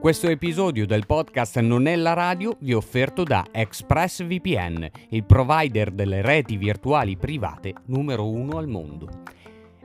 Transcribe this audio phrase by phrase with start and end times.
[0.00, 5.90] Questo episodio del podcast Non è la radio vi è offerto da ExpressVPN, il provider
[5.90, 9.27] delle reti virtuali private numero uno al mondo.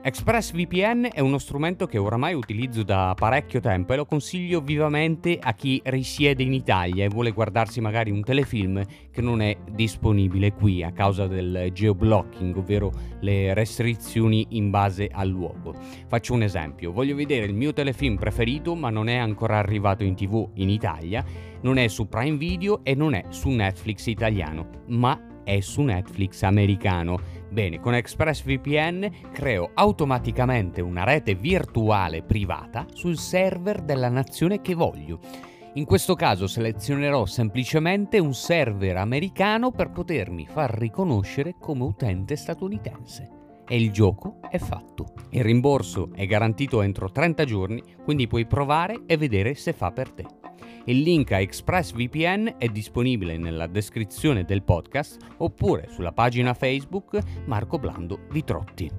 [0.06, 5.54] ExpressVPN è uno strumento che oramai utilizzo da parecchio tempo e lo consiglio vivamente a
[5.54, 10.82] chi risiede in Italia e vuole guardarsi magari un telefilm che non è disponibile qui
[10.82, 15.74] a causa del geoblocking, ovvero le restrizioni in base al luogo.
[16.06, 20.14] Faccio un esempio, voglio vedere il mio telefilm preferito ma non è ancora arrivato in
[20.14, 21.24] tv in Italia,
[21.62, 26.42] non è su Prime Video e non è su Netflix italiano, ma è su Netflix
[26.42, 27.18] americano
[27.54, 35.20] Bene, con ExpressVPN creo automaticamente una rete virtuale privata sul server della nazione che voglio.
[35.74, 43.30] In questo caso selezionerò semplicemente un server americano per potermi far riconoscere come utente statunitense.
[43.68, 45.12] E il gioco è fatto.
[45.30, 50.10] Il rimborso è garantito entro 30 giorni, quindi puoi provare e vedere se fa per
[50.10, 50.43] te.
[50.86, 57.78] Il link a ExpressVPN è disponibile nella descrizione del podcast oppure sulla pagina Facebook Marco
[57.78, 58.90] Blando Vitrotti.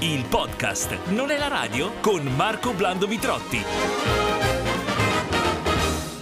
[0.00, 3.58] Il podcast non è la radio con Marco Blando Vitrotti.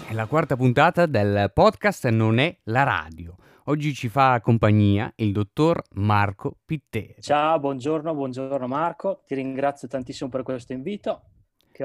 [0.06, 3.36] È la quarta puntata del podcast Non è la radio.
[3.70, 7.14] Oggi ci fa compagnia il dottor Marco Pitteri.
[7.20, 11.22] Ciao, buongiorno, buongiorno Marco, ti ringrazio tantissimo per questo invito.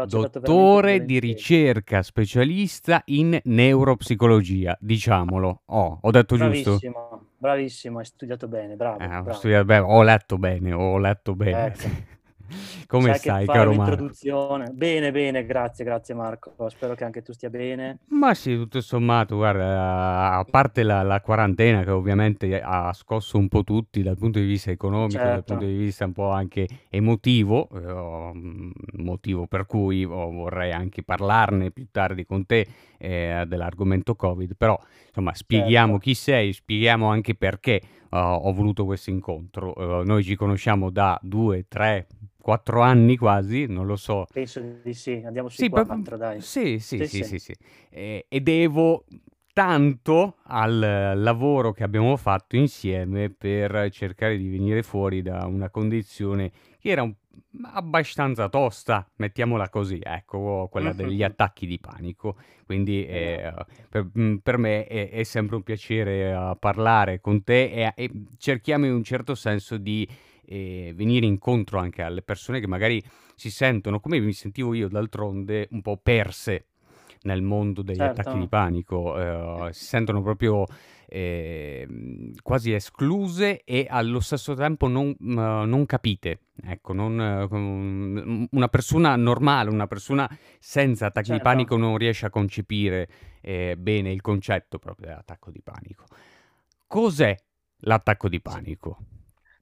[0.07, 5.61] Dottore di ricerca, specialista in neuropsicologia, diciamolo.
[5.65, 7.27] Oh, ho detto bravissimo, giusto?
[7.37, 8.97] Bravissimo, hai studiato bene, bravo.
[8.97, 9.33] Eh, bravo.
[9.33, 11.65] Studiato bene, ho letto bene, ho letto bene.
[11.67, 12.13] Ecco.
[12.87, 14.09] Come Sai stai, caro Marco?
[14.73, 16.53] Bene, bene, grazie, grazie Marco.
[16.69, 17.99] Spero che anche tu stia bene.
[18.07, 23.47] Ma sì, tutto sommato, guarda, a parte la, la quarantena che ovviamente ha scosso un
[23.47, 25.29] po' tutti dal punto di vista economico, certo.
[25.29, 28.31] dal punto di vista un po' anche emotivo, eh,
[28.97, 34.79] motivo per cui oh, vorrei anche parlarne più tardi con te eh, dell'argomento Covid, però
[35.07, 36.05] insomma spieghiamo certo.
[36.05, 39.73] chi sei, spieghiamo anche perché uh, ho voluto questo incontro.
[39.75, 42.07] Uh, noi ci conosciamo da due, tre,
[42.45, 44.27] quattro anni quasi, non lo so.
[44.31, 46.41] Penso di sì, andiamo sui sì, quattro, dai.
[46.41, 47.39] Sì, sì, sì, sì, sì.
[47.39, 47.55] sì.
[47.89, 49.05] E, e devo
[49.51, 56.51] tanto al lavoro che abbiamo fatto insieme per cercare di venire fuori da una condizione
[56.77, 57.15] che era un,
[57.73, 62.37] abbastanza tosta, mettiamola così, ecco, quella degli attacchi di panico.
[62.63, 63.51] Quindi eh,
[63.89, 64.07] per,
[64.43, 68.93] per, me è, è, sempre un piacere uh, parlare con te e, e cerchiamo in
[68.93, 70.07] un certo senso di
[70.47, 73.03] e venire incontro anche alle persone che magari
[73.35, 76.67] si sentono, come mi sentivo io d'altronde, un po' perse
[77.25, 78.21] nel mondo degli certo.
[78.21, 80.65] attacchi di panico, eh, si sentono proprio
[81.07, 81.87] eh,
[82.41, 86.39] quasi escluse e allo stesso tempo non, uh, non capite.
[86.63, 90.29] Ecco, non, una persona normale, una persona
[90.59, 91.43] senza attacchi certo.
[91.43, 93.09] di panico non riesce a concepire
[93.41, 96.05] eh, bene il concetto proprio dell'attacco di panico.
[96.87, 97.35] Cos'è
[97.79, 98.97] l'attacco di panico?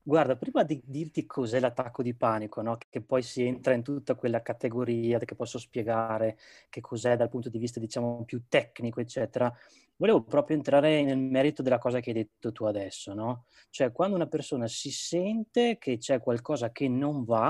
[0.05, 2.77] Guarda, prima di dirti cos'è l'attacco di panico, no?
[2.89, 6.37] che poi si entra in tutta quella categoria che posso spiegare
[6.69, 9.49] che cos'è dal punto di vista, diciamo, più tecnico, eccetera,
[9.95, 13.45] volevo proprio entrare nel merito della cosa che hai detto tu adesso, no?
[13.69, 17.49] Cioè, quando una persona si sente che c'è qualcosa che non va,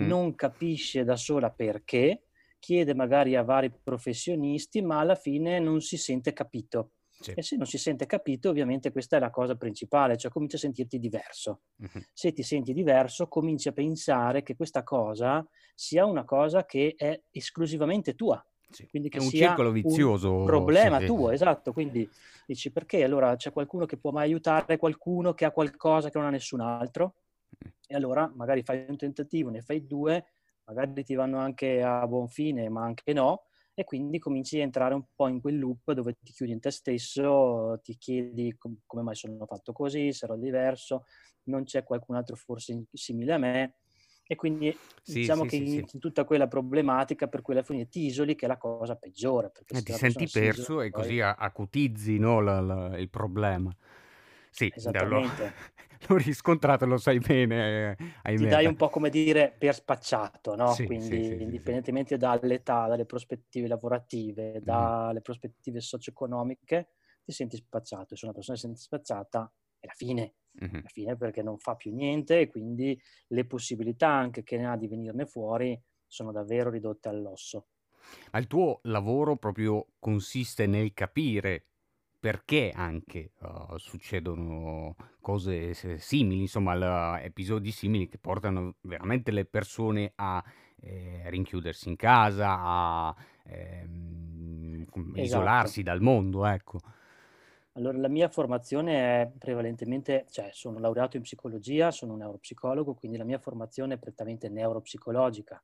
[0.00, 0.04] mm.
[0.04, 2.24] non capisce da sola perché,
[2.58, 6.93] chiede magari a vari professionisti, ma alla fine non si sente capito.
[7.24, 7.32] Sì.
[7.34, 10.58] E se non si sente capito, ovviamente questa è la cosa principale, cioè cominci a
[10.58, 11.62] sentirti diverso.
[11.76, 12.02] Uh-huh.
[12.12, 17.18] Se ti senti diverso, cominci a pensare che questa cosa sia una cosa che è
[17.30, 18.44] esclusivamente tua.
[18.68, 18.86] Sì.
[18.88, 20.34] Quindi che è un circolo vizioso.
[20.34, 21.72] Un problema tuo, esatto.
[21.72, 22.06] Quindi
[22.46, 26.26] dici perché allora c'è qualcuno che può mai aiutare qualcuno che ha qualcosa che non
[26.26, 27.14] ha nessun altro?
[27.64, 27.70] Mm.
[27.86, 30.26] E allora magari fai un tentativo, ne fai due,
[30.64, 34.94] magari ti vanno anche a buon fine, ma anche no e quindi cominci a entrare
[34.94, 39.02] un po' in quel loop dove ti chiudi in te stesso, ti chiedi com- come
[39.02, 41.04] mai sono fatto così, sarò diverso,
[41.44, 43.74] non c'è qualcun altro forse simile a me
[44.26, 47.62] e quindi sì, diciamo sì, che sì, in, in, tutta quella problematica per cui alla
[47.62, 49.50] fine ti isoli che è la cosa peggiore.
[49.50, 51.02] Perché ti senti perso e poi...
[51.02, 53.74] così acutizzi no, la, la, il problema.
[54.54, 55.52] Sì, Esattamente.
[56.06, 57.96] l'ho riscontrato, lo sai bene.
[58.22, 60.72] Eh, Ti dai un po' come dire per spacciato, no?
[60.72, 64.62] Sì, Quindi sì, sì, indipendentemente dall'età, dalle prospettive lavorative, mm.
[64.62, 66.90] dalle prospettive socio-economiche,
[67.24, 68.14] ti senti spacciato.
[68.14, 70.34] E se una persona si sente spacciata, è la fine.
[70.62, 70.82] Mm-hmm.
[70.82, 72.96] La fine perché non fa più niente e quindi
[73.26, 77.70] le possibilità anche che ne ha di venirne fuori sono davvero ridotte all'osso.
[78.30, 81.70] Ma il tuo lavoro proprio consiste nel capire
[82.24, 90.42] perché anche uh, succedono cose simili, insomma, episodi simili che portano veramente le persone a
[90.80, 95.20] eh, rinchiudersi in casa, a ehm, Esatto.
[95.20, 96.80] isolarsi dal mondo, ecco.
[97.72, 103.18] Allora, la mia formazione è prevalentemente, cioè sono laureato in psicologia, sono un neuropsicologo, quindi
[103.18, 105.62] la mia formazione è prettamente neuropsicologica.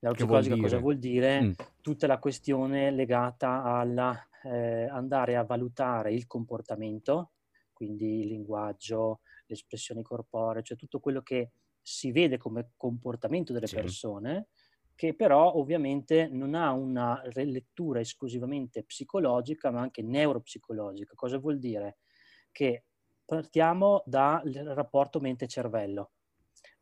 [0.00, 1.42] Vuol cosa vuol dire?
[1.42, 1.50] Mm.
[1.80, 7.32] Tutta la questione legata alla eh, andare a valutare il comportamento,
[7.72, 11.50] quindi il linguaggio, le espressioni corporee, cioè tutto quello che
[11.80, 13.76] si vede come comportamento delle Sì.
[13.76, 14.48] persone,
[14.94, 21.14] che però ovviamente non ha una lettura esclusivamente psicologica, ma anche neuropsicologica.
[21.14, 21.98] Cosa vuol dire?
[22.50, 22.84] Che
[23.24, 26.12] partiamo dal rapporto mente-cervello.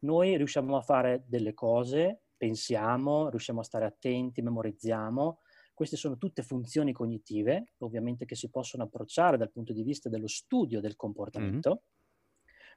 [0.01, 5.41] Noi riusciamo a fare delle cose, pensiamo, riusciamo a stare attenti, memorizziamo.
[5.75, 10.29] Queste sono tutte funzioni cognitive, ovviamente che si possono approcciare dal punto di vista dello
[10.29, 11.83] studio del comportamento.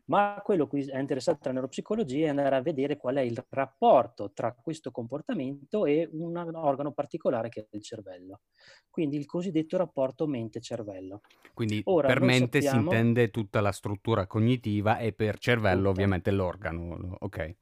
[0.05, 4.31] Ma quello che è interessante alla neuropsicologia è andare a vedere qual è il rapporto
[4.33, 8.41] tra questo comportamento e un organo particolare che è il cervello.
[8.89, 11.21] Quindi il cosiddetto rapporto mente-cervello.
[11.53, 15.89] Quindi Ora, per mente si sappiamo- intende tutta la struttura cognitiva e per cervello Tutta.
[15.91, 17.15] ovviamente l'organo.
[17.19, 17.55] Ok,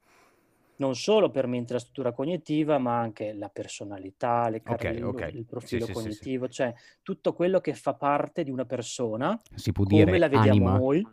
[0.78, 5.04] non solo per mente la struttura cognitiva, ma anche la personalità, le car- Ok, il-
[5.04, 5.32] ok.
[5.34, 6.28] il Sì, profilo sì, sì, sì.
[6.28, 10.28] cognitivo, cioè tutto quello che fa parte di una persona, si può come dire la
[10.28, 10.70] vediamo anima?
[10.70, 11.06] noi.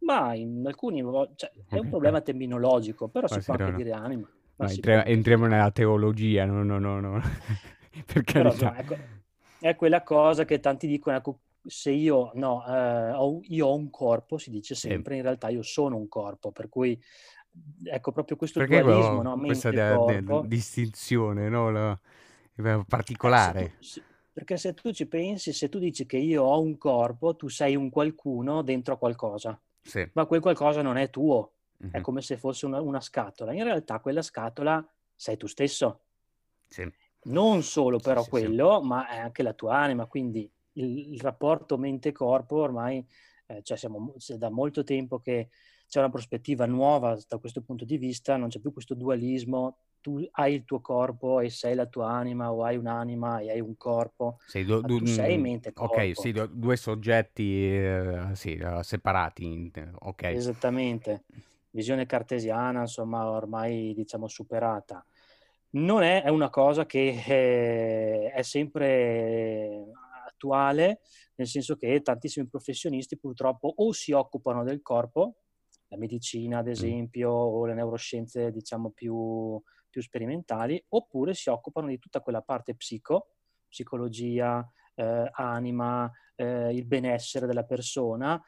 [0.00, 1.02] Ma in alcuni
[1.36, 3.76] cioè, è un problema terminologico, però Ma si sì, può anche no.
[3.76, 4.28] dire anima.
[4.56, 7.20] Ma No, entriamo, entriamo nella teologia, no, no, no, no.
[8.06, 8.50] per Però carità.
[8.50, 8.96] insomma, ecco,
[9.58, 13.90] è quella cosa che tanti dicono, ecco, se io, no, eh, ho, io ho un
[13.90, 14.88] corpo, si dice Sì.
[14.88, 17.00] sempre, in realtà io sono un corpo, per cui
[17.84, 21.70] ecco proprio questo Perché dualismo, quello- no, questa de- de- distinzione no?
[21.70, 21.98] La-
[22.86, 23.60] particolare?
[23.60, 24.02] se tu- se-
[24.32, 27.76] perché se tu ci pensi, se tu dici che io ho un corpo, tu sei
[27.76, 30.08] un qualcuno dentro a qualcosa, Sì.
[30.14, 31.52] ma quel qualcosa non è tuo,
[31.90, 32.02] è Mhm.
[32.02, 33.52] come se fosse una, una scatola.
[33.52, 36.00] In realtà quella scatola sei tu stesso.
[36.66, 36.90] Sì.
[37.24, 41.76] Non solo però sì, quello, ma è anche la tua anima, quindi il, il rapporto
[41.78, 43.06] mente-corpo ormai,
[43.46, 45.50] eh, cioè siamo da molto tempo che
[45.92, 50.26] c'è una prospettiva nuova da questo punto di vista, non c'è più questo dualismo, tu
[50.30, 53.76] hai il tuo corpo e sei la tua anima o hai un'anima e hai un
[53.76, 55.94] corpo, Sei du- tu sei mm, mente corpo.
[55.96, 59.70] Ok, sì, du- due soggetti eh, sì, eh, separati.
[59.98, 60.22] Ok.
[60.22, 61.24] Esattamente,
[61.72, 65.04] visione cartesiana, insomma, ormai diciamo superata.
[65.72, 69.90] Non è, è una cosa che eh, è sempre
[70.26, 71.00] attuale,
[71.34, 75.41] nel senso che tantissimi professionisti purtroppo o si occupano del corpo,
[75.92, 79.60] la medicina ad esempio, o le neuroscienze diciamo più,
[79.90, 83.28] più sperimentali, oppure si occupano di tutta quella parte psico,
[83.68, 88.42] psicologia, eh, anima, eh, il benessere della persona,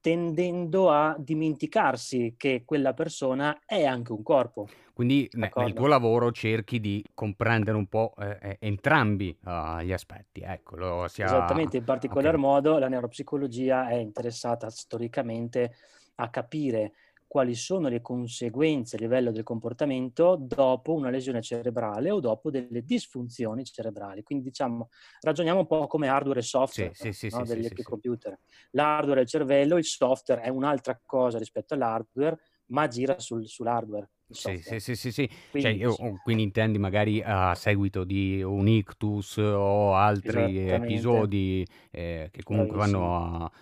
[0.00, 4.68] tendendo a dimenticarsi che quella persona è anche un corpo.
[4.92, 5.74] Quindi ne- nel D'accordo.
[5.74, 10.40] tuo lavoro cerchi di comprendere un po' eh, eh, entrambi ah, gli aspetti.
[10.42, 11.24] Ecco, lo sia...
[11.24, 12.40] Esattamente, in particolar ok.
[12.40, 15.74] modo la neuropsicologia è interessata storicamente
[16.16, 16.92] a capire
[17.26, 22.82] quali sono le conseguenze a livello del comportamento dopo una lesione cerebrale o dopo delle
[22.84, 24.22] disfunzioni cerebrali.
[24.22, 24.88] Quindi diciamo,
[25.20, 27.82] ragioniamo un po' come hardware e software Sì, sì, sì, no, sì, degli sì, sì.
[27.82, 28.38] computer.
[28.70, 34.10] L'hardware è il cervello, il software è un'altra cosa rispetto all'hardware, ma gira sul- sull'hardware.
[34.30, 35.30] Sì, sì, sì, sì, sì.
[35.56, 41.64] Cioè, Quindi- io- oh, quindi intendi magari a seguito di un ictus o altri episodi
[41.92, 42.76] eh, che comunque Bravissimo.
[42.76, 43.52] vanno a,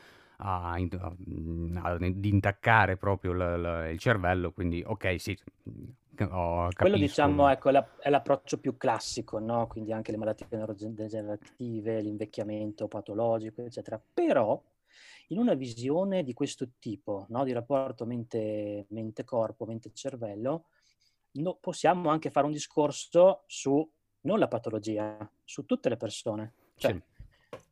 [0.43, 5.39] a, a- mm, ad intaccare proprio l- l- il cervello, quindi ok, sì,
[6.31, 9.67] oh, Quello diciamo ecco, è, la- è l'approccio più classico, no?
[9.67, 14.01] quindi anche le malattie neurodegenerative, l'invecchiamento patologico, eccetera.
[14.13, 14.61] Però
[15.29, 17.45] in una visione di questo tipo, no?
[17.45, 20.65] di rapporto mente- mente-corpo, mente-cervello,
[21.33, 23.89] no- possiamo anche fare un discorso su
[24.25, 26.53] non la patologia, su tutte le persone.
[26.77, 27.03] Cioè, Sì.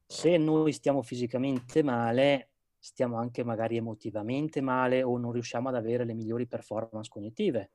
[0.07, 2.50] se noi stiamo fisicamente male,
[2.81, 7.73] stiamo anche magari emotivamente male o non riusciamo ad avere le migliori performance cognitive.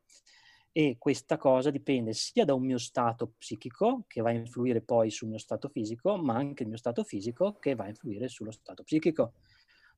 [0.71, 5.09] E questa cosa dipende sia da un mio stato psichico, che va a influire poi
[5.09, 8.51] sul mio stato fisico, ma anche il mio stato fisico che va a influire sullo
[8.51, 9.35] stato psichico.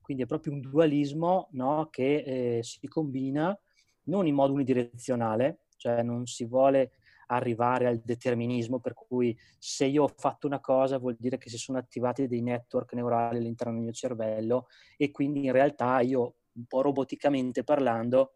[0.01, 3.57] Quindi è proprio un dualismo no, che eh, si combina
[4.03, 6.91] non in modo unidirezionale, cioè non si vuole
[7.27, 11.57] arrivare al determinismo per cui se io ho fatto una cosa vuol dire che si
[11.57, 14.67] sono attivati dei network neurali all'interno del mio cervello
[14.97, 18.33] e quindi in realtà io, un po' roboticamente parlando,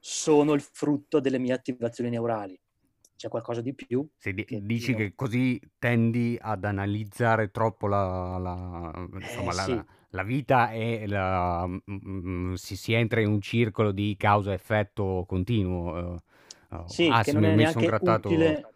[0.00, 2.58] sono il frutto delle mie attivazioni neurali.
[3.16, 4.06] c'è qualcosa di più.
[4.16, 4.94] Se di- che dici io...
[4.94, 11.06] che così tendi ad analizzare troppo la, la- insomma, Eh la, sì, la- vita e
[11.08, 16.22] la- mm, mm, si, si entra in un circolo di causa-effetto continuo.
[16.72, 16.76] Eh.
[16.76, 18.70] Oh, sì, ah, che se non mi, è mi sono neanche grattato utile,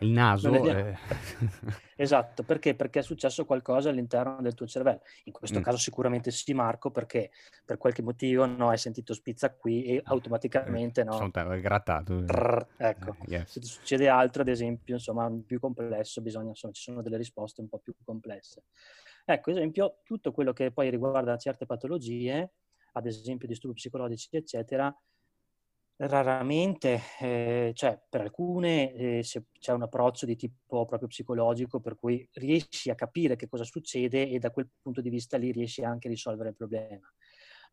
[0.00, 0.50] il è naso.
[0.50, 0.76] neanche...
[0.76, 0.96] eh.
[2.00, 2.76] Esatto, perché?
[2.76, 5.00] Perché è successo qualcosa all'interno del tuo cervello.
[5.24, 7.30] In questo Mm, caso sicuramente sì, Marco, perché
[7.64, 12.18] per qualche motivo no, hai sentito spizza qui e eh, automaticamente sono no, te- grattato.
[12.18, 12.24] eh.
[12.24, 13.16] trrr, ecco.
[13.20, 13.50] Eh, yes.
[13.50, 17.60] Se ti succede altro, ad esempio, insomma, più complesso, bisogna, insomma, ci sono delle risposte
[17.62, 18.64] un po' più complesse.
[19.24, 22.52] Ecco, ad esempio, tutto quello che poi riguarda certe patologie,
[22.92, 24.94] ad esempio disturbi psicologici, eccetera,
[26.00, 32.24] Raramente, eh, cioè per alcune eh, c'è un approccio di tipo proprio psicologico per cui
[32.34, 36.06] riesci a capire che cosa succede e da quel punto di vista lì riesci anche
[36.06, 37.12] a risolvere il problema.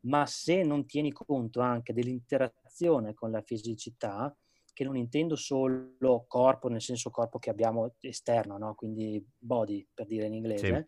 [0.08, 4.36] Ma se non tieni conto anche dell'interazione con la fisicità,
[4.74, 8.74] che non intendo solo corpo nel senso corpo che abbiamo esterno, no?
[8.74, 10.38] quindi body per dire in Sì.
[10.38, 10.88] inglese,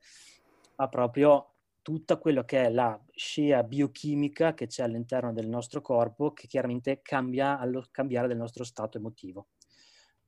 [0.77, 1.56] ma proprio
[1.87, 6.99] tutta quello che è la scia biochimica che c'è all'interno del nostro corpo che chiaramente
[7.01, 9.47] cambia allo cambiare del nostro stato emotivo.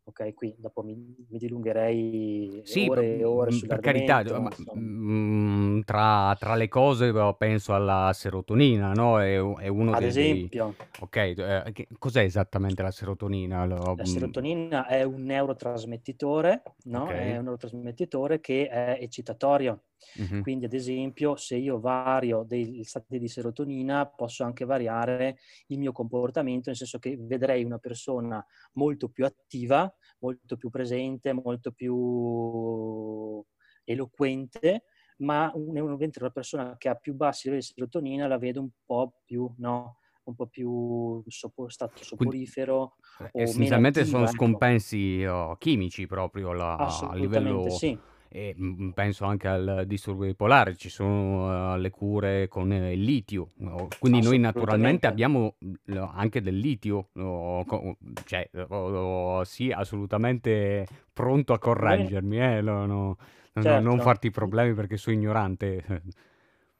[0.03, 4.77] Ok, qui dopo mi, mi dilungherei Sì, ore e ore per carità, ma, insomma.
[4.77, 9.19] mm, tra, tra le cose penso alla serotonina, no?
[9.19, 13.65] È, è uno Ad dei, esempio, Ok, eh, che- cos'è esattamente la serotonina?
[13.65, 17.13] Lo- La mm, serotonina è un neurotrasmettitore, no?
[17.13, 17.37] È ok.
[17.37, 19.83] un neurotrasmettitore che è eccitatorio.
[20.15, 25.37] Mhm, Quindi, ad esempio, se io vario dei stati di serotonina, posso anche variare
[25.67, 31.33] il mio comportamento, nel senso che vedrei una persona molto più attiva, molto più presente,
[31.33, 33.43] molto più
[33.83, 34.83] eloquente,
[35.17, 39.21] ma mentre una persona che ha più bassi livelli di serotonina la vedo un po'
[39.25, 39.97] più, no?
[40.23, 42.97] un po' più sopo- stato Quindi soporifero
[43.31, 44.65] o meno essenzialmente sono attiva, ecco.
[44.65, 47.99] scompensi oh, chimici proprio la- a livello, sì,
[48.31, 53.01] e mm, penso anche al disturbo bipolare, ci sono eh, le cure con eh, il
[53.01, 59.43] litio, oh, quindi noi naturalmente abbiamo mm, anche del litio, oh, co- cioè, oh, oh,
[59.43, 63.17] sì, assolutamente pronto a correggermi, eh, no, no,
[63.53, 66.03] no, non certo, farti problemi perché sono ignorante.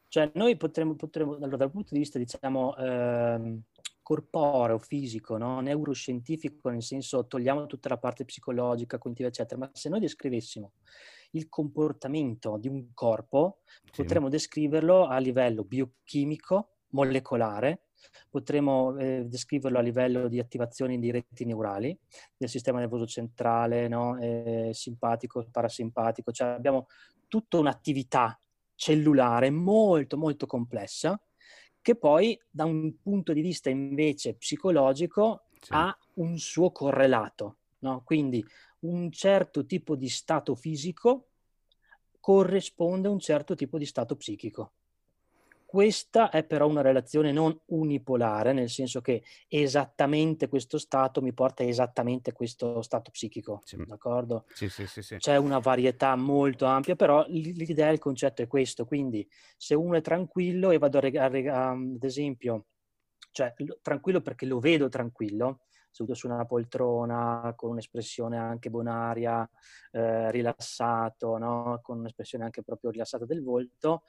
[0.07, 3.61] Cioè, noi potremmo, potremmo allora, dal punto di vista, diciamo, ehm,
[4.01, 5.59] corporeo, fisico, no?
[5.61, 10.71] neuroscientifico, nel senso togliamo tutta la parte psicologica, cognitiva, eccetera, ma se noi descrivessimo
[11.31, 13.59] il comportamento di un corpo,
[13.91, 17.83] Sì, potremmo descriverlo a livello biochimico, molecolare,
[18.29, 21.97] potremmo eh, descriverlo a livello di attivazione di reti neurali
[22.35, 24.17] del sistema nervoso centrale, no?
[24.17, 26.87] Eh, simpatico, parasimpatico, cioè abbiamo
[27.27, 28.39] tutta un'attività
[28.75, 31.21] cellulare molto molto complessa
[31.81, 35.73] che poi da un punto di vista invece psicologico sì.
[35.73, 38.03] ha un suo correlato, no?
[38.03, 38.43] Quindi
[38.81, 41.27] un certo tipo di stato fisico
[42.19, 44.73] corrisponde a un certo tipo di stato psichico.
[45.65, 51.63] Questa è però una relazione non unipolare, nel senso che esattamente questo stato mi porta
[51.63, 53.77] esattamente a questo stato psichico, Sì.
[53.85, 54.45] d'accordo?
[54.51, 55.17] Sì, sì, sì, sì.
[55.17, 60.01] C'è una varietà molto ampia, però l'idea, il concetto è questo, quindi se uno è
[60.01, 62.65] tranquillo e vado a, rega- a rega- ad esempio,
[63.31, 69.47] cioè lo- tranquillo perché lo vedo tranquillo, seduto su una poltrona, con un'espressione anche bonaria,
[69.91, 71.79] eh, rilassato, no?
[71.81, 74.03] con un'espressione anche proprio rilassata del volto,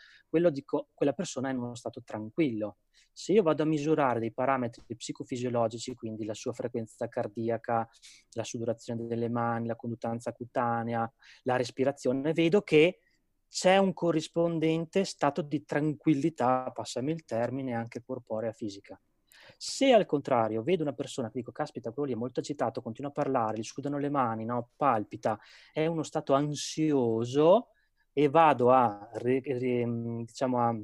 [0.51, 2.79] dico, quella persona è in uno stato tranquillo.
[3.13, 7.89] Se io vado a misurare dei parametri psicofisiologici, quindi la sua frequenza cardiaca,
[8.33, 11.11] la sudorazione delle mani, la conduttanza cutanea,
[11.43, 13.01] la respirazione, vedo che
[13.49, 18.99] c'è un corrispondente stato di tranquillità, passami il termine, anche corporea fisica.
[19.62, 23.11] Se al contrario vedo una persona che dico, caspita, quello lì è molto agitato, continua
[23.11, 24.71] a parlare, gli scudano le mani, no?
[24.75, 25.38] palpita,
[25.71, 27.69] è uno stato ansioso
[28.14, 30.75] e vado a, re- re- diciamo a,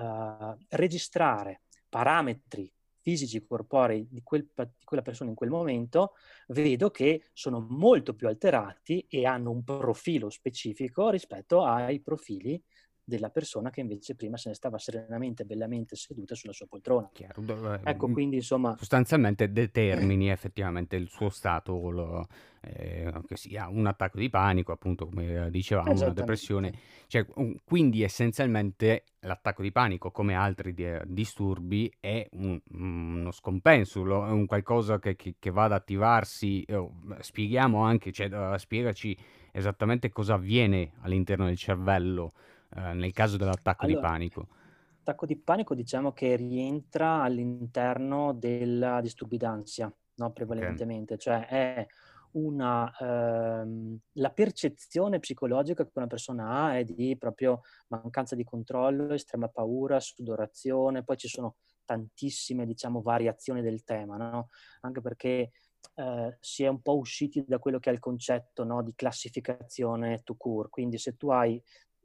[0.00, 6.12] a registrare parametri fisici corporei di, quel, di quella persona in quel momento,
[6.48, 12.62] vedo che sono molto più alterati e hanno un profilo specifico rispetto ai profili
[13.04, 17.10] della persona che invece prima se ne stava serenamente, bellamente seduta sulla sua poltrona.
[17.12, 17.42] Chiaro,
[17.74, 22.26] eh, Ecco, mm, quindi insomma, sostanzialmente determini effettivamente il suo stato, lo-
[22.64, 26.72] eh, che sia un attacco di panico, appunto come dicevamo, una depressione.
[27.08, 27.26] Cioè,
[27.64, 34.30] quindi essenzialmente l'attacco di panico, come altri di- disturbi, è un- uno scompenso, lo- è
[34.30, 36.62] un qualcosa che, che- che va ad attivarsi.
[36.62, 36.88] eh,
[37.20, 39.16] spieghiamo anche, cioè, eh, spiegaci
[39.52, 42.32] esattamente cosa avviene all'interno del cervello
[42.74, 44.48] eh, nel caso dell'attacco di Allora, panico.
[45.00, 50.32] attacco di panico diciamo che rientra all'interno della disturbi d'ansia, no?
[50.32, 51.86] Prevalentemente, cioè è
[52.32, 59.12] una, ehm, la percezione psicologica che una persona ha è di proprio mancanza di controllo,
[59.14, 64.48] estrema paura, sudorazione, poi ci sono tantissime, diciamo, variazioni del tema, no?
[64.82, 65.50] Anche perché
[65.94, 70.22] eh, si è un po' usciti da quello che è il concetto no, di classificazione
[70.22, 70.68] to cure.
[70.70, 71.60] Quindi se tu hai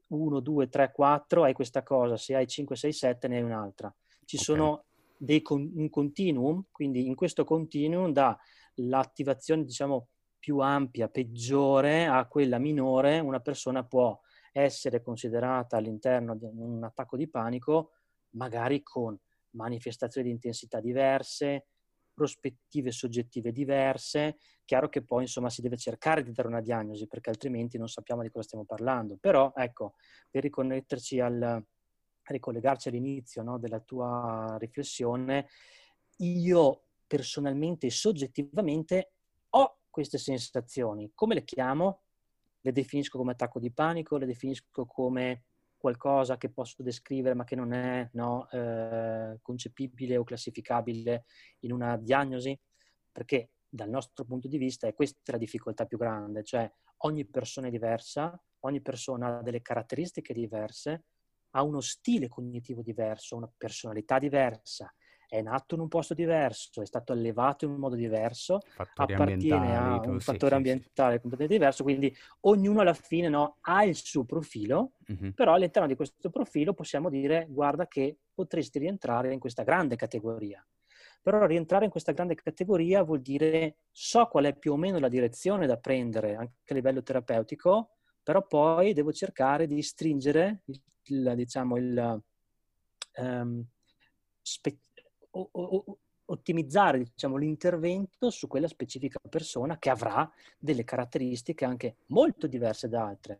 [0.07, 3.93] 1, 2, 3, 4 hai questa cosa, se hai 5, 6, 7 ne hai un'altra.
[4.25, 4.45] Ci okay.
[4.45, 4.85] sono
[5.17, 12.57] dei con- un continuum, quindi in questo continuum dall'attivazione diciamo più ampia, peggiore a quella
[12.57, 14.19] minore, una persona può
[14.51, 17.91] essere considerata all'interno di un attacco di panico
[18.31, 19.17] magari con
[19.51, 21.67] manifestazioni di intensità diverse,
[22.17, 24.37] prospettive soggettive diverse.
[24.65, 28.23] Chiaro che poi insomma si deve cercare di dare una diagnosi perché altrimenti non sappiamo
[28.23, 29.17] di cosa stiamo parlando.
[29.21, 29.93] Però ecco,
[30.31, 31.63] per riconnetterci al,
[32.23, 35.47] ricollegarci all'inizio no, della tua riflessione,
[36.17, 39.11] io personalmente e soggettivamente
[39.51, 41.11] ho queste sensazioni.
[41.13, 42.01] Come le chiamo?
[42.61, 45.43] Le definisco come attacco di panico, le definisco come
[45.77, 51.25] qualcosa che posso descrivere ma che non è no, eh, concepibile o classificabile
[51.59, 52.59] in una diagnosi,
[53.11, 56.69] perché dal nostro punto di vista è questa la difficoltà più grande, cioè
[57.01, 61.05] ogni persona è diversa, ogni persona ha delle caratteristiche diverse,
[61.51, 64.91] ha uno stile cognitivo diverso, una personalità diversa,
[65.27, 69.77] è nato in un posto diverso, è stato allevato in un modo diverso, fattori appartiene
[69.77, 71.19] a un fattore sì, ambientale sì.
[71.19, 75.31] completamente diverso, quindi ognuno alla fine no, ha il suo profilo, mm-hmm.
[75.31, 80.65] però all'interno di questo profilo possiamo dire guarda che potresti rientrare in questa grande categoria.
[81.21, 85.09] Però rientrare in questa grande categoria vuol dire so qual è più o meno la
[85.09, 91.33] direzione da prendere anche a livello terapeutico, però poi devo cercare di stringere il, il
[91.35, 92.23] diciamo, il,
[93.17, 93.65] um,
[94.41, 94.79] spe-
[95.51, 95.97] o, o,
[96.29, 103.05] ottimizzare diciamo, l'intervento su quella specifica persona che avrà delle caratteristiche anche molto diverse da
[103.05, 103.39] altre.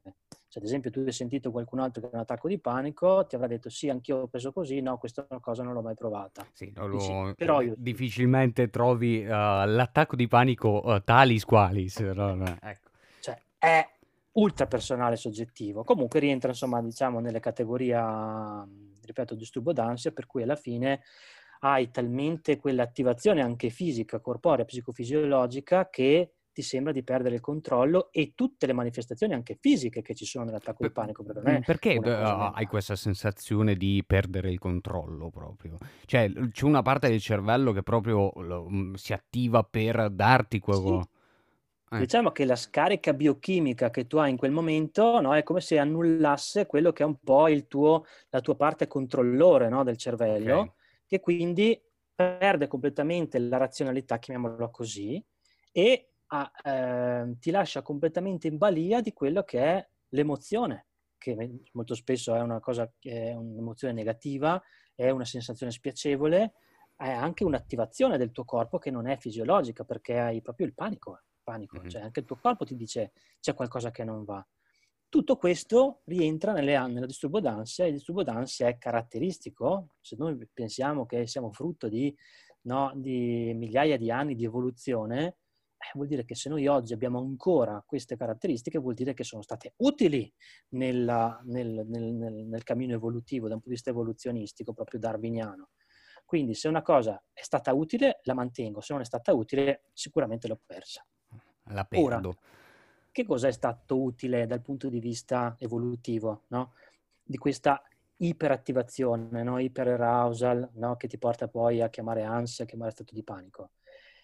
[0.49, 3.35] Cioè, ad esempio, tu hai sentito qualcun altro che ha un attacco di panico, ti
[3.35, 6.47] avrà detto sì, anch'io ho preso così, no, questa cosa non l'ho mai provata.
[6.53, 7.73] Sì, lo, Dici, però io...
[7.77, 11.99] difficilmente trovi uh, l'attacco di panico uh, talis qualis.
[11.99, 12.35] No?
[12.61, 12.89] Ecco.
[13.19, 13.85] Cioè, è
[14.33, 15.83] ultra personale soggettivo.
[15.83, 17.97] Comunque rientra, insomma, diciamo, nelle categorie,
[19.03, 21.01] ripeto, disturbo d'ansia, per cui alla fine
[21.59, 28.31] hai talmente quell'attivazione anche fisica, corporea, psicofisiologica che ti sembra di perdere il controllo e
[28.33, 31.23] tutte le manifestazioni anche fisiche che ci sono nell'attacco di panico.
[31.23, 35.77] Perché, perché hai questa sensazione di perdere il controllo proprio?
[36.05, 41.01] Cioè c'è una parte del cervello che proprio mm, si attiva per darti quello...
[41.01, 41.95] Sì.
[41.95, 41.99] Eh.
[41.99, 45.77] Diciamo che la scarica biochimica che tu hai in quel momento no, è come se
[45.77, 50.57] annullasse quello che è un po' tuo, la tua parte controllore no, del cervello.
[50.57, 50.75] Okay
[51.07, 51.81] che quindi
[52.13, 55.23] perde completamente la razionalità, chiamiamola così,
[55.71, 61.95] e a, eh, ti lascia completamente in balia di quello che è l'emozione, che molto
[61.95, 64.61] spesso è una cosa, è un'emozione negativa,
[64.93, 66.53] è una sensazione spiacevole,
[66.95, 71.21] è anche un'attivazione del tuo corpo che non è fisiologica perché hai proprio il panico,
[71.43, 71.77] panico.
[71.77, 71.87] Mm-hmm.
[71.87, 74.45] cioè anche il tuo corpo ti dice c'è qualcosa che non va.
[75.09, 80.37] Tutto questo rientra nelle, nella disturbo d'ansia e il disturbo d'ansia è caratteristico, se noi
[80.51, 82.13] pensiamo che siamo frutto di,
[82.63, 85.37] no, di migliaia di anni di evoluzione,
[85.77, 89.41] eh, vuol dire che se noi oggi abbiamo ancora queste caratteristiche, vuol dire che sono
[89.41, 90.31] state utili
[90.69, 95.69] nella, nel, nel, nel, nel, cammino evolutivo, da un punto di vista evoluzionistico, proprio darwiniano.
[96.25, 100.49] Quindi se una cosa è stata utile, la mantengo, se non è stata utile, sicuramente
[100.49, 101.05] l'ho persa.
[101.69, 102.29] La perdo.
[102.29, 102.37] Ora,
[103.17, 106.73] che cosa è stato utile dal punto di vista evolutivo, no?
[107.23, 107.81] Di questa
[108.17, 109.57] iperattivazione, no?
[109.57, 110.95] iperarousal, no?
[110.97, 113.71] che ti porta poi a chiamare ansia, a chiamare stato di panico.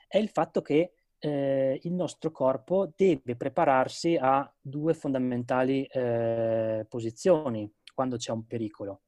[0.08, 7.72] È il fatto che eh, il nostro corpo deve prepararsi a due fondamentali eh, posizioni
[7.96, 9.02] quando c'è un pericolo.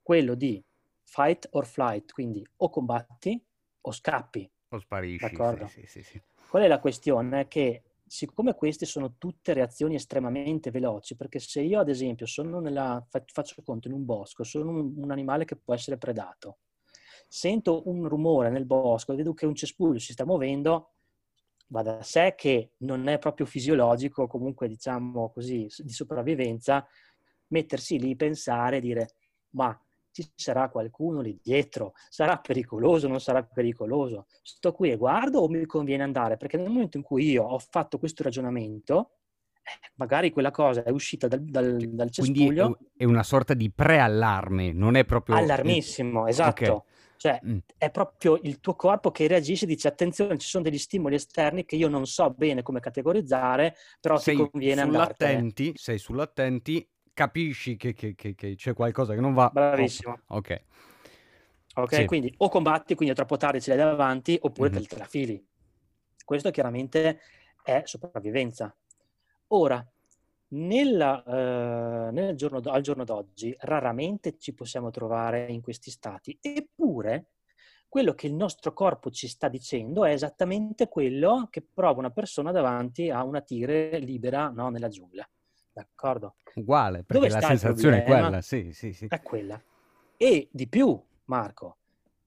[0.00, 0.64] Quello di
[1.02, 3.38] fight or flight, quindi o combatti
[3.82, 4.50] o scappi.
[4.70, 5.28] O sparisci.
[5.28, 5.66] D'accordo?
[5.66, 7.48] Sì, sì, sì, Qual è la questione?
[7.48, 13.04] Che siccome queste sono tutte reazioni estremamente veloci, perché se io ad esempio sono nella,
[13.08, 16.58] faccio conto in un bosco, sono un, un animale che può essere predato,
[17.28, 20.92] sento un rumore nel bosco vedo che un cespuglio si sta muovendo,
[21.68, 26.86] va da sé che non è proprio fisiologico, comunque diciamo così, di sopravvivenza,
[27.48, 29.08] mettersi lì, pensare, dire
[29.56, 29.78] ma
[30.22, 35.48] ci sarà qualcuno lì dietro, sarà pericoloso, non sarà pericoloso, sto qui e guardo o
[35.48, 36.36] mi conviene andare?
[36.36, 39.10] Perché nel momento in cui io ho fatto questo ragionamento,
[39.62, 42.76] eh, magari quella cosa è uscita dal, dal, dal cespuglio.
[42.76, 45.36] Quindi è una sorta di preallarme, non è proprio...
[45.36, 46.72] Allarmissimo, esatto.
[46.72, 46.94] Okay.
[47.16, 47.58] Cioè, mm.
[47.78, 51.64] è proprio il tuo corpo che reagisce e dice attenzione, ci sono degli stimoli esterni
[51.64, 57.78] che io non so bene come categorizzare, però sei ti conviene sull'attenti, Sei sull'attenti, capisci
[57.78, 59.48] che, che, che, che, c'è qualcosa che non va.
[59.50, 60.20] Bravissimo.
[60.26, 60.62] Oh, ok.
[61.76, 62.04] Ok, sì.
[62.04, 64.82] quindi o combatti, quindi è troppo tardi ce l'hai davanti, oppure mm-hmm.
[64.82, 65.46] te la fili.
[66.24, 67.20] Questo chiaramente
[67.62, 68.74] è sopravvivenza.
[69.48, 69.84] Ora,
[70.48, 77.30] nella, eh, nel giorno, al giorno d'oggi raramente ci possiamo trovare in questi stati, eppure
[77.88, 82.52] quello che il nostro corpo ci sta dicendo è esattamente quello che prova una persona
[82.52, 85.26] davanti a una tigre libera no, nella giungla.
[85.76, 86.36] D'accordo?
[86.54, 89.08] Uguale, perché Dove la sensazione è quella, sì, sì, sì.
[89.10, 89.60] È quella.
[90.16, 91.76] E di più, Marco,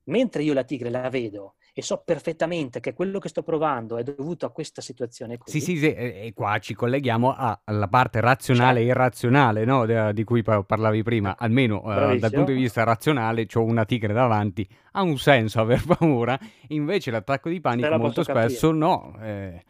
[0.04, 4.04] mentre io la tigre la vedo e so perfettamente che quello che sto provando è
[4.04, 5.50] dovuto a questa situazione qui.
[5.50, 7.34] Sì, sì, sì, e qua ci colleghiamo
[7.64, 8.98] alla parte razionale e certo.
[9.00, 10.12] irrazionale no?
[10.12, 11.36] di cui parlavi prima.
[11.36, 15.82] Almeno uh, dal punto di vista razionale, ho una tigre davanti, ha un senso aver
[15.98, 18.78] paura, invece l'attacco di panico molto spesso capire.
[18.78, 19.16] no.
[19.20, 19.64] Eh,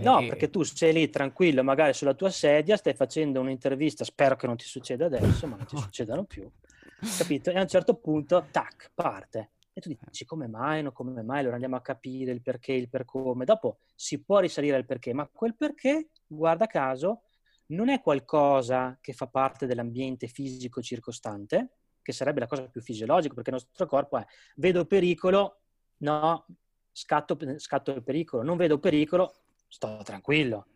[0.00, 4.36] No, eh, perché tu sei lì tranquillo, magari sulla tua sedia, stai facendo un'intervista, spero
[4.36, 6.48] che non ti succeda adesso, ma non ti succedano più,
[7.18, 7.50] capito?
[7.50, 9.50] E a un certo punto, tac, parte.
[9.74, 12.88] E tu dici come mai, no, come mai, allora andiamo a capire il perché, il
[12.88, 13.44] per come.
[13.44, 17.22] Dopo si può risalire al perché, ma quel perché, guarda caso,
[17.66, 23.34] non è qualcosa che fa parte dell'ambiente fisico circostante, che sarebbe la cosa più fisiologica,
[23.34, 24.26] perché il nostro corpo è
[24.56, 25.60] vedo pericolo,
[25.98, 26.46] no,
[26.90, 29.41] scatto, scatto il pericolo, non vedo pericolo,
[29.72, 30.66] sto tranquillo.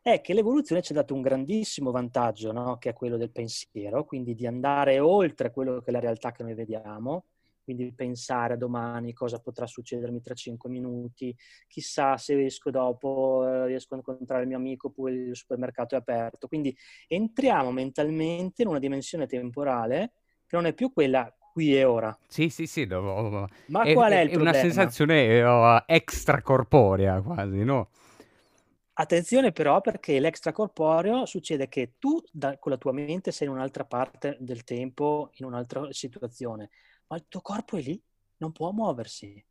[0.00, 2.78] È che l'evoluzione ci ha dato un grandissimo vantaggio, no?
[2.78, 6.42] che è quello del pensiero, quindi di andare oltre quello che è la realtà che
[6.42, 7.24] noi vediamo,
[7.62, 13.66] quindi pensare a domani cosa potrà succedermi tra cinque minuti, chissà se esco dopo, eh,
[13.66, 16.46] riesco a incontrare il mio amico oppure il supermercato è aperto.
[16.46, 16.74] Quindi
[17.08, 20.12] entriamo mentalmente in una dimensione temporale
[20.46, 22.16] che non è più quella qui e ora.
[22.28, 22.84] Sì, sì, sì.
[22.84, 24.56] No, Ma è, qual è, il è problema?
[24.56, 27.88] È una sensazione uh, extracorporea quasi, no?
[28.98, 33.84] Attenzione però perché l'extracorporeo succede che tu da, con la tua mente sei in un'altra
[33.84, 36.70] parte del tempo, in un'altra situazione
[37.08, 38.02] ma il tuo corpo è lì,
[38.38, 39.44] non può muoversi.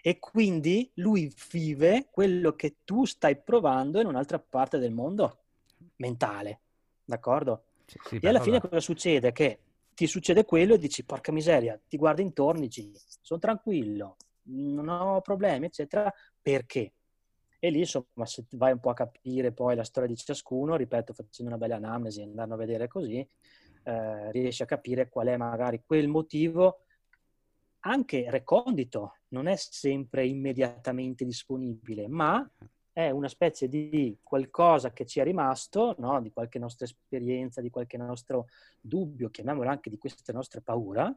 [0.00, 5.42] E quindi lui vive quello che tu stai provando in un'altra parte del mondo
[5.96, 6.62] mentale,
[7.04, 7.64] d'accordo?
[7.86, 9.32] Sì, sì, e alla fine cosa succede?
[9.32, 9.58] Che
[9.94, 14.88] ti succede quello e dici, porca miseria, ti guardi intorno e dici, sono tranquillo, non
[14.88, 16.94] ho problemi, eccetera, perché?
[17.58, 21.12] E lì, insomma, se vai un po' a capire poi la storia di ciascuno, ripeto,
[21.12, 23.26] facendo una bella anamnesi, andando a vedere così,
[23.82, 26.82] eh, riesci a capire qual è magari quel motivo
[27.80, 32.48] anche recondito, non è sempre immediatamente disponibile, ma
[32.92, 36.20] è una specie di qualcosa che ci è rimasto, no?
[36.20, 38.46] di qualche nostra esperienza, di qualche nostro
[38.80, 41.14] dubbio, chiamiamolo anche di queste nostre paura,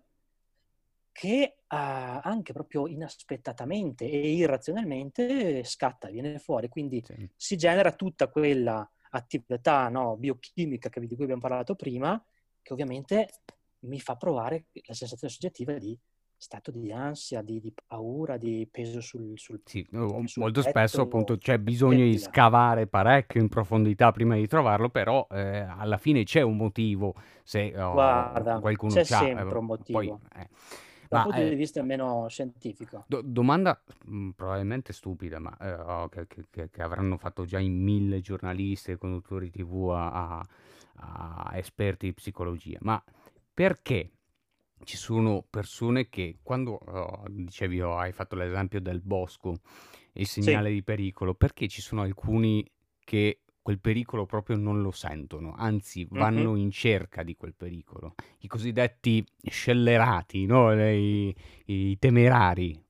[1.11, 1.75] che uh,
[2.21, 6.69] anche proprio inaspettatamente e irrazionalmente scatta, viene fuori.
[6.69, 7.29] Quindi sì.
[7.35, 12.21] si genera tutta quella attività no, biochimica di cui abbiamo parlato prima,
[12.61, 13.29] che ovviamente
[13.79, 15.97] mi fa provare la sensazione soggettiva di
[16.41, 21.01] stato di ansia, di, di paura, di peso sul, sul, sì, sul molto petto, spesso
[21.01, 26.23] appunto c'è bisogno di scavare parecchio in profondità prima di trovarlo, però eh, alla fine
[26.23, 29.99] c'è un motivo se oh, Guarda, qualcuno c'è sempre un motivo.
[29.99, 30.49] Poi, eh.
[31.11, 33.03] Dal punto eh, di vista meno scientifico.
[33.05, 37.83] Do- domanda mm, probabilmente stupida, ma eh, oh, che, che, che, avranno fatto già in
[37.83, 40.47] mille giornalisti e conduttori tv a, a,
[40.95, 43.03] a esperti di psicologia, ma
[43.53, 44.11] perché
[44.85, 49.59] ci sono persone che quando oh, dicevi oh, hai fatto l'esempio del bosco
[50.13, 50.75] il segnale sì.
[50.75, 52.65] di pericolo perché ci sono alcuni
[53.03, 56.61] che quel pericolo proprio non lo sentono anzi vanno mm-hmm.
[56.61, 60.73] in cerca di quel pericolo i cosiddetti scellerati no?
[60.73, 62.83] I, i temerari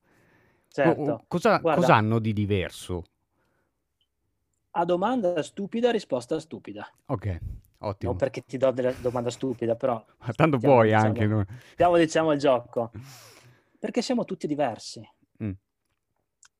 [0.68, 1.24] certo.
[1.28, 3.04] cosa, cosa hanno di diverso
[4.70, 7.38] a domanda stupida risposta stupida ok
[7.84, 8.12] Ottimo.
[8.12, 9.94] Non perché ti do della domanda stupida, però...
[10.24, 11.26] Ma tanto stiamo, puoi diciamo, anche.
[11.26, 11.46] No?
[11.72, 12.90] Stiamo, diciamo, il gioco.
[13.78, 15.02] Perché siamo tutti diversi.
[15.42, 15.50] Mm.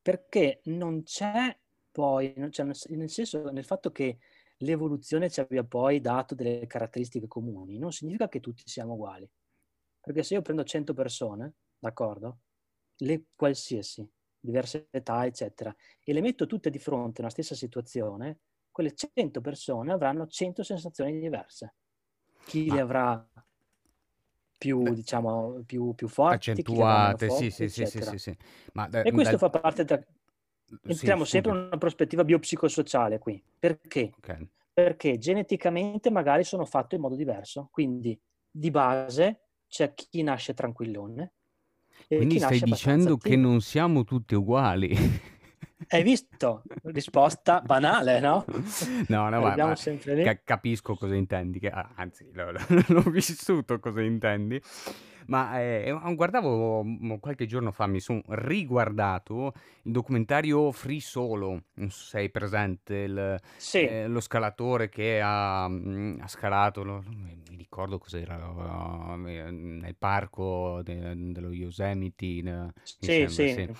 [0.02, 1.56] Perché non c'è
[1.92, 4.18] poi, c'è, nel senso, nel fatto che
[4.58, 9.28] l'evoluzione ci abbia poi dato delle caratteristiche comuni, non significa che tutti siamo uguali.
[10.00, 12.38] Perché se io prendo 100 persone, d'accordo?
[12.96, 14.08] Le qualsiasi,
[14.40, 19.40] diverse età, eccetera, e le metto tutte di fronte a una stessa situazione, quelle 100
[19.40, 21.74] persone avranno 100 sensazioni diverse.
[22.44, 23.28] Chi le avrà
[24.58, 28.36] più, Beh, diciamo, più, più forti, accentuate, forti, sì, sì, sì, sì, sì,
[28.72, 29.38] Ma, e questo da...
[29.38, 30.00] fa parte da...
[30.84, 33.42] Entriamo sempre in una prospettiva biopsicosociale qui.
[33.58, 34.12] Perché?
[34.16, 34.48] Okay.
[34.72, 37.68] Perché geneticamente magari sono fatto in modo diverso.
[37.70, 38.18] Quindi,
[38.50, 41.32] di base, c'è chi nasce tranquillone,
[42.06, 44.94] Quindi stai dicendo che non siamo tutti uguali.
[45.88, 46.62] Hai visto?
[46.84, 48.44] Risposta banale, no?
[49.08, 52.52] No, no, ma, ma ca- capisco cosa intendi, che, anzi, l'ho,
[52.88, 54.60] l'ho vissuto cosa intendi.
[55.32, 56.84] Ma eh, guardavo
[57.18, 62.94] qualche giorno fa, mi sono riguardato il documentario Free Solo, non so se sei presente,
[62.96, 69.14] il, Sì, eh, lo scalatore che ha, mm, ha scalato, lo- mi ricordo cos'era, uh,
[69.16, 72.42] nel parco de- dello Yosemite,
[72.82, 73.48] sì, sembra, sì.
[73.48, 73.70] sì.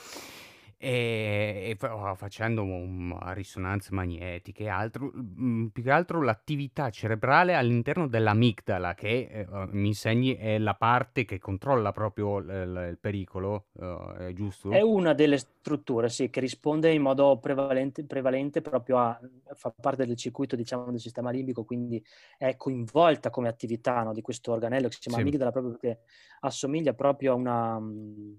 [0.84, 6.90] E, e fa- oh, facendo um, risonanze magnetiche e altro, mm, più che altro l'attività
[6.90, 12.46] cerebrale all'interno dell'amigdala, che eh, oh, mi insegni è la parte che controlla proprio l-
[12.72, 14.32] l- il pericolo, uh, è
[14.66, 14.80] È giusto?
[14.80, 19.20] una delle strutture, sì, che risponde in modo prevalente, prevalente proprio a,
[19.54, 22.02] fa parte del circuito, diciamo, del sistema limbico, quindi
[22.38, 26.00] è coinvolta come attività, no, di questo organello che si chiama Sì, amigdala proprio perché
[26.40, 28.34] assomiglia proprio a una, mm,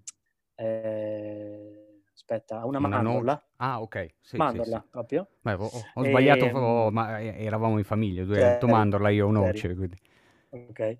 [0.56, 1.93] eh,
[2.24, 4.62] aspetta, una una mandorla, Ah, ok, sì, sì, sì.
[4.62, 5.28] mandorla proprio.
[5.42, 8.68] Beh, ho, ho sbagliato, E, oh, mm, ma eh, eravamo in famiglia, tu hai detto
[8.68, 9.98] mandorla, io noce, quindi.
[10.50, 10.98] Ok.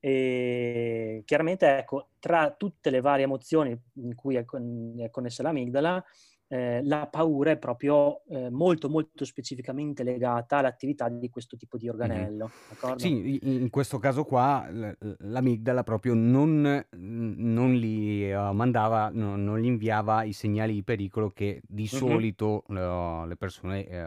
[0.00, 6.02] E chiaramente, ecco, tra tutte le varie emozioni in cui è, con- è connessa l'amigdala,
[6.50, 11.88] eh, la paura è proprio eh, molto, molto specificamente legata all'attività di questo tipo di
[11.88, 13.14] organello, d'accordo?
[13.22, 19.64] Sì, in questo caso qua l'amigdala proprio non, non gli eh, mandava, no- non gli
[19.64, 21.96] inviava i segnali di pericolo che di Mhm.
[21.96, 24.04] solito eh, le persone eh,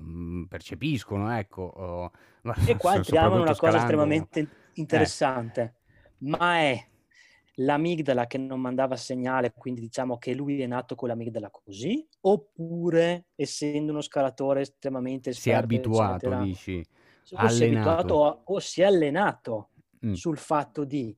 [0.00, 4.50] mm, percepiscono, ecco, eh, ma E qua entriamo in una cosa estremamente
[4.90, 5.76] Eh, interessante,
[6.18, 6.90] ma è
[7.58, 13.28] l'amigdala che non mandava segnale, quindi diciamo che lui è nato con l'amigdala così, oppure
[13.34, 16.84] essendo uno scalatore estremamente si è abituato, eccetera, dici,
[17.34, 18.14] o si è abituato allenato.
[18.24, 19.70] o, o si è allenato
[20.04, 20.12] Mm.
[20.12, 21.16] sul fatto di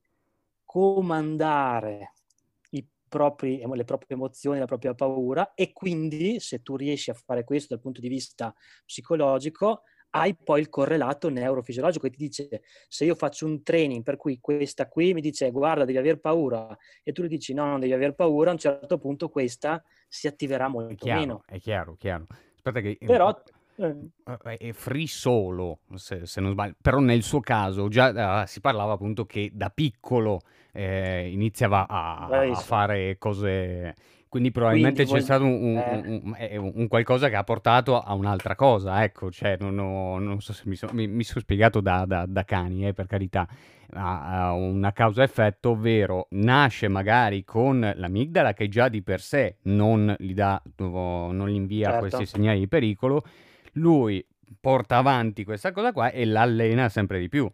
[0.64, 2.12] comandare
[2.70, 7.44] i propri- le proprie emozioni, la propria paura e quindi se tu riesci a fare
[7.44, 13.04] questo dal punto di vista psicologico, hai poi il correlato neurofisiologico che ti dice se
[13.04, 17.12] io faccio un training per cui questa qui mi dice guarda devi aver paura e
[17.12, 20.66] tu gli dici no non devi aver paura, a un certo punto questa si attiverà
[20.66, 21.42] È molto chiaro, meno.
[21.46, 22.26] è chiaro, chiaro.
[22.54, 22.98] Aspetta che...
[23.04, 23.30] Però
[23.76, 23.96] eh,
[24.44, 28.60] Eh, È free solo, se, se non sbaglio, però nel suo caso già eh, si
[28.60, 30.40] parlava appunto che da piccolo
[30.72, 33.94] eh, iniziava a, a fare cose,
[34.28, 36.20] quindi probabilmente Quindi c'è voglio- stato un, un- eh.
[36.24, 40.40] un- è un- qualcosa che ha portato a un'altra cosa, ecco, cioè non, ho- non
[40.40, 43.48] so se mi, so- mi- mi sono spiegato da, da- da cani, eh, per carità,
[43.94, 50.14] ha, ha una causa-effetto, ovvero nasce magari con l'amigdala che già di per sé non
[50.18, 52.00] gli dà, non gli invia Certo.
[52.00, 53.22] questi segnali di pericolo,
[53.72, 54.24] lui
[54.60, 57.50] porta avanti questa cosa qua e l'allena sempre di più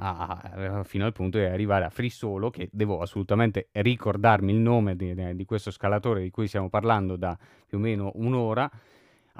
[0.00, 0.40] a-
[0.78, 4.96] a- fino al punto di arrivare a Free Solo che devo assolutamente ricordarmi il nome
[4.96, 8.70] di, di questo scalatore di cui stiamo parlando da più o meno un'ora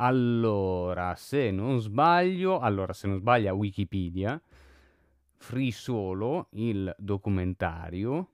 [0.00, 4.40] allora se non sbaglio allora se non sbaglio a Wikipedia
[5.36, 8.28] Free Solo il documentario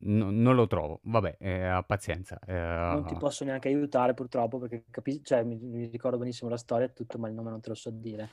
[0.00, 2.38] n- non lo trovo vabbè eh, pazienza
[2.86, 6.56] Non ti eh, posso neanche aiutare purtroppo perché capi- cioè, mi, mi ricordo benissimo la
[6.56, 8.28] storia e tutto, ma il nome non te lo so dire.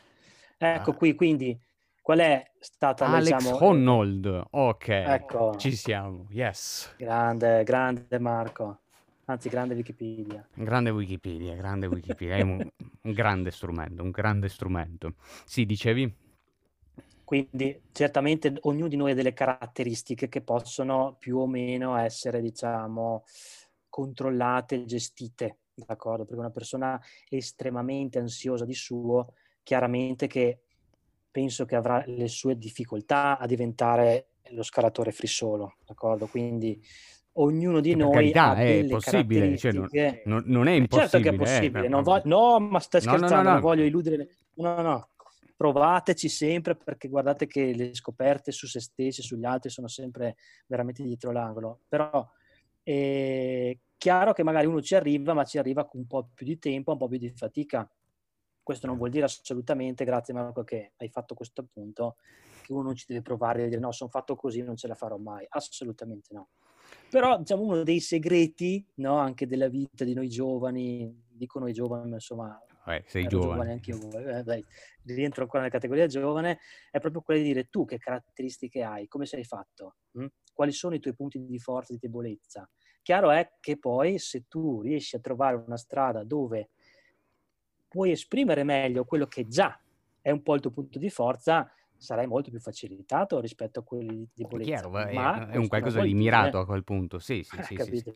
[0.58, 0.96] Ecco Ah.
[0.96, 1.58] qui, quindi,
[2.02, 8.80] qual è stata, Alex diciamo, Honnold ok ecco, ci siamo yes grande, grande Marco,
[9.26, 10.48] anzi grande Wikipedia.
[10.54, 12.68] Grande Wikipedia, grande Wikipedia, è un,
[13.02, 15.16] un grande strumento, un grande strumento.
[15.46, 16.14] Sì, dicevi?
[17.24, 23.24] Quindi certamente ognuno di noi ha delle caratteristiche che possono più o meno essere, diciamo,
[23.88, 26.26] controllate, gestite, d'accordo?
[26.26, 29.34] Perché una persona estremamente ansiosa di suo,
[29.64, 30.64] chiaramente che
[31.32, 36.28] penso che avrà le sue difficoltà a diventare lo scalatore frisolo, d'accordo?
[36.28, 36.82] Quindi
[37.34, 39.88] ognuno di noi carità ha è delle possibile, cioè, non,
[40.26, 41.36] non- non è Eh, certo che è impossibile.
[41.36, 44.28] eh, possibile, non no, vo- no, ma stai no, no, scherzando, no, non voglio illudere.
[44.56, 45.10] No, no, no.
[45.56, 50.36] Provateci sempre perché guardate che le scoperte su se stessi, sugli altri sono sempre
[50.67, 51.82] veramente dietro l'angolo.
[51.88, 52.28] Però
[52.84, 56.58] è chiaro che magari uno ci arriva, ma ci arriva con un po' più di
[56.58, 57.89] tempo, un po' più di fatica.
[58.63, 62.17] Questo non vuol dire assolutamente, grazie Marco che hai fatto questo appunto,
[62.62, 64.95] che uno non ci deve provare e dire no, sono fatto così, non ce la
[64.95, 65.45] farò mai.
[65.50, 66.50] Assolutamente no.
[67.10, 72.10] Però diciamo uno dei segreti no, anche della vita di noi giovani, dico noi giovani,
[72.10, 73.71] ma insomma Eh, sei giovane giovane.
[73.71, 74.63] anche io, eh, dai,
[75.06, 79.26] rientro ancora nella categoria giovane, è proprio quello di dire tu che caratteristiche hai, come
[79.26, 80.26] sei fatto, mm?
[80.54, 82.69] quali sono i tuoi punti di forza e di debolezza.
[83.02, 86.69] Chiaro è che poi se tu riesci a trovare una strada dove
[87.91, 89.77] puoi esprimere meglio quello che già
[90.21, 94.15] è un po' il tuo punto di forza, sarei molto più facilitato rispetto a quelli
[94.15, 94.69] di debolezza.
[94.69, 97.75] Chiaro, è, ma è un qualcosa di mirato a quel punto, sì, sì, sì.
[97.75, 98.15] sì, sì.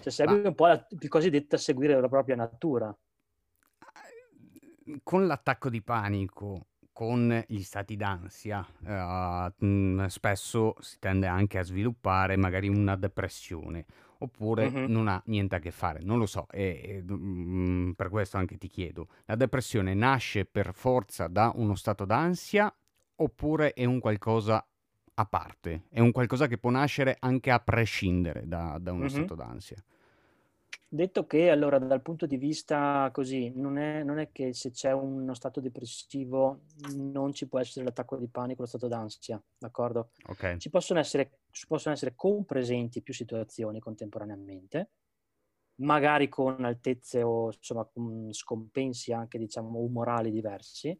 [0.00, 0.48] Cioè serve ma...
[0.48, 2.96] un po' la, il cosiddetto seguire la propria natura.
[5.02, 12.36] Con l'attacco di panico, con gli stati d'ansia, uh, spesso si tende anche a sviluppare
[12.36, 13.84] magari una depressione
[14.18, 14.90] oppure mm-hmm.
[14.90, 18.36] non ha niente a che fare, non lo so, e, e mh, mm, per questo
[18.36, 22.74] anche ti chiedo, la depressione nasce per forza da uno stato d'ansia
[23.16, 24.66] oppure è un qualcosa
[25.16, 29.14] a parte, è un qualcosa che può nascere anche a prescindere da, da uno mm-hmm.
[29.14, 29.76] stato d'ansia?
[30.88, 34.92] Detto che allora dal punto di vista così, non è, non è, che se c'è
[34.92, 36.60] uno stato depressivo
[36.94, 40.10] non ci può essere l'attacco di panico, lo stato d'ansia, d'accordo?
[40.26, 40.56] Okay.
[40.58, 44.90] Ci possono essere, ci possono essere compresenti più situazioni contemporaneamente,
[45.80, 50.96] magari con altezze o insomma con scompensi anche diciamo umorali diversi.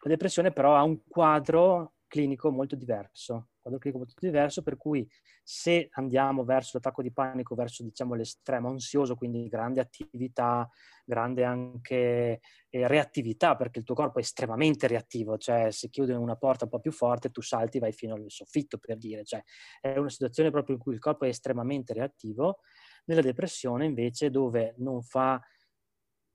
[0.00, 5.04] La depressione però ha un quadro clinico molto diverso, quadro clinico molto diverso, per cui
[5.42, 10.70] se andiamo verso l'attacco di panico, verso diciamo l'estremo ansioso, quindi grande attività,
[11.04, 16.36] grande anche eh, reattività, perché il tuo corpo è estremamente reattivo, cioè se chiude una
[16.36, 19.42] porta un po' più forte tu salti e vai fino al soffitto per dire, cioè
[19.80, 22.60] è una situazione proprio in cui il corpo è estremamente reattivo.
[23.06, 25.42] Nella depressione invece dove non fa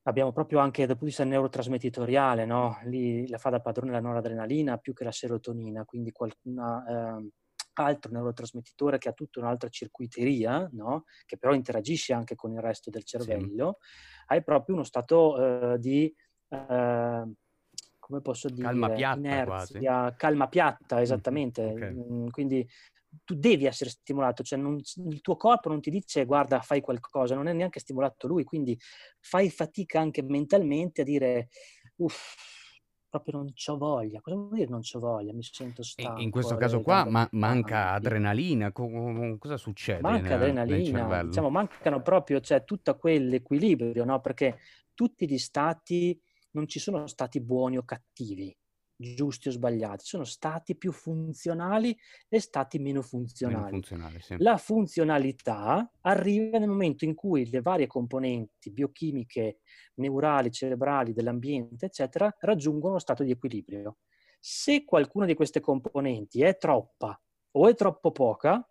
[0.04, 2.80] abbiamo proprio anche dal punto di vista neurotrasmettitoriale, no?
[2.86, 7.30] Lì la fa da padrone la noradrenalina più che la serotonina, quindi qualcuna, eh,
[7.74, 11.06] altro neurotrasmettitore che ha tutta un'altra circuiteria, no?
[11.26, 14.24] Che però interagisce anche con il resto del cervello, sì.
[14.28, 16.14] hai proprio uno stato eh, di...
[16.48, 17.34] Eh,
[18.10, 18.68] come posso dire?
[18.68, 20.16] Calma piatta inerzia, quasi.
[20.18, 21.64] calma piatta, esattamente.
[21.64, 21.92] Okay.
[21.94, 22.68] Mm, quindi
[23.24, 27.36] tu devi essere stimolato, cioè non, il tuo corpo non ti dice guarda fai qualcosa,
[27.36, 28.78] non è neanche stimolato lui, quindi
[29.20, 31.50] fai fatica anche mentalmente a dire
[31.98, 32.36] uff,
[33.10, 34.22] proprio non c'ho voglia.
[34.22, 35.34] Cosa vuol dire non c'ho voglia?
[35.34, 36.22] Mi sento stanco.
[36.22, 40.02] In questo caso qua ma- manca adrenalina, co- cosa succede?
[40.02, 44.20] Manca nel, adrenalina, nel diciamo, mancano proprio, cioè tutto quell'equilibrio, no?
[44.22, 44.60] Perché
[44.94, 46.20] tutti gli stati,
[46.52, 48.56] non ci sono stati buoni o cattivi,
[49.02, 53.82] giusti o sbagliati, sono stati più funzionali e stati meno funzionali.
[53.92, 54.36] Meno sì.
[54.40, 59.60] La funzionalità arriva nel momento in cui le varie componenti biochimiche,
[59.96, 63.98] neurali, cerebrali dell'ambiente, eccetera, raggiungono uno stato di equilibrio.
[64.38, 67.20] Se qualcuna di queste componenti è troppa
[67.52, 68.66] o è troppo poca,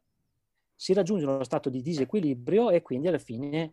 [0.75, 3.73] si raggiunge uno stato di disequilibrio e quindi alla fine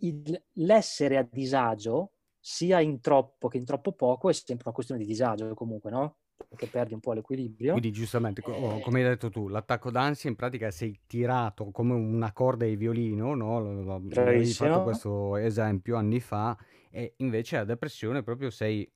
[0.00, 2.12] il, l'essere a disagio
[2.48, 6.18] sia in troppo che in troppo poco è sempre una questione di disagio comunque, no?
[6.48, 7.72] Perché perdi un po' l'equilibrio.
[7.72, 12.32] Quindi giustamente, oh, come hai detto tu, l'attacco d'ansia in pratica sei tirato come una
[12.32, 14.00] corda di violino, no?
[14.14, 16.56] Hai fatto questo esempio anni fa
[16.88, 18.88] e invece la depressione proprio sei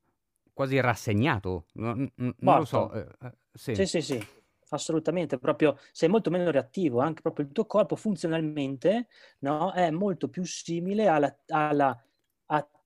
[0.53, 2.93] quasi rassegnato, non, non lo so.
[2.93, 3.75] Eh, eh, sì.
[3.75, 4.27] sì, sì, sì
[4.69, 9.09] assolutamente, proprio sei molto meno reattivo, anche proprio il tuo corpo funzionalmente
[9.41, 12.01] no, è molto più simile alla, alla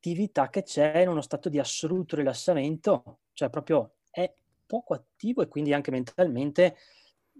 [0.04, 4.30] attività che c'è in uno stato di assoluto rilassamento, cioè proprio è
[4.66, 6.76] poco attivo e quindi anche mentalmente,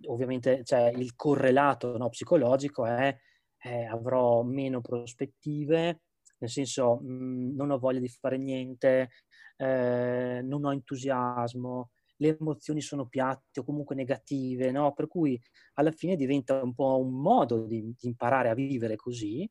[0.07, 3.15] ovviamente cioè, il correlato no, psicologico è
[3.59, 6.01] eh, avrò meno prospettive,
[6.39, 9.11] nel senso mh, mm, non ho voglia di fare niente,
[9.57, 14.93] eh, non ho entusiasmo, le emozioni sono piatte o comunque negative, no?
[14.95, 15.39] per cui
[15.75, 19.49] alla fine diventa un po' un modo di, di imparare a vivere così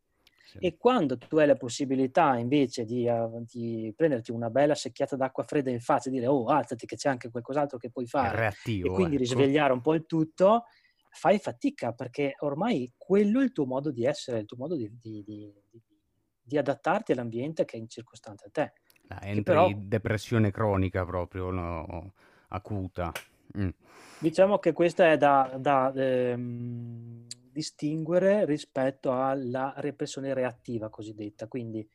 [0.59, 5.43] e quando tu hai la possibilità invece di, uh, di, prenderti una bella secchiata d'acqua
[5.43, 8.87] fredda in faccia e dire oh alzati che c'è anche qualcos'altro che puoi fare reattivo,
[8.87, 9.23] e quindi ecco.
[9.23, 10.65] risvegliare un po' il tutto,
[11.09, 14.91] fai fatica perché ormai quello è il tuo modo di essere, il tuo modo di,
[14.99, 15.53] di,
[16.41, 18.73] di adattarti all'ambiente che è in circostante a te.
[19.07, 22.13] Ah, entri però, in depressione cronica proprio, no?
[22.49, 23.11] acuta.
[23.57, 23.69] Mm.
[24.19, 31.47] Diciamo che questa è da, da ehm, distinguere rispetto alla repressione reattiva cosiddetta.
[31.47, 31.87] Quindi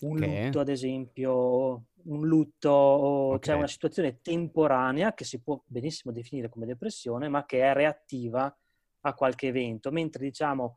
[0.00, 0.44] un okay.
[0.44, 3.40] lutto, ad esempio, un lutto, okay.
[3.40, 8.56] cioè una situazione temporanea che si può benissimo definire come depressione, ma che è reattiva
[9.02, 10.76] a qualche evento, mentre diciamo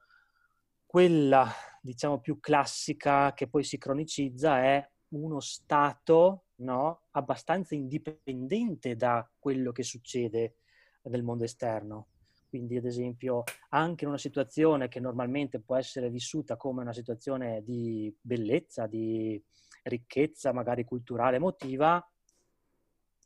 [0.86, 1.50] quella
[1.82, 9.72] diciamo più classica che poi si cronicizza è uno stato no, abbastanza indipendente da quello
[9.72, 10.58] che succede
[11.04, 12.08] nel mondo esterno.
[12.52, 17.64] Quindi, ad esempio, anche in una situazione che normalmente può essere vissuta come una situazione
[17.64, 19.42] di bellezza, di
[19.84, 22.06] ricchezza, magari culturale, emotiva,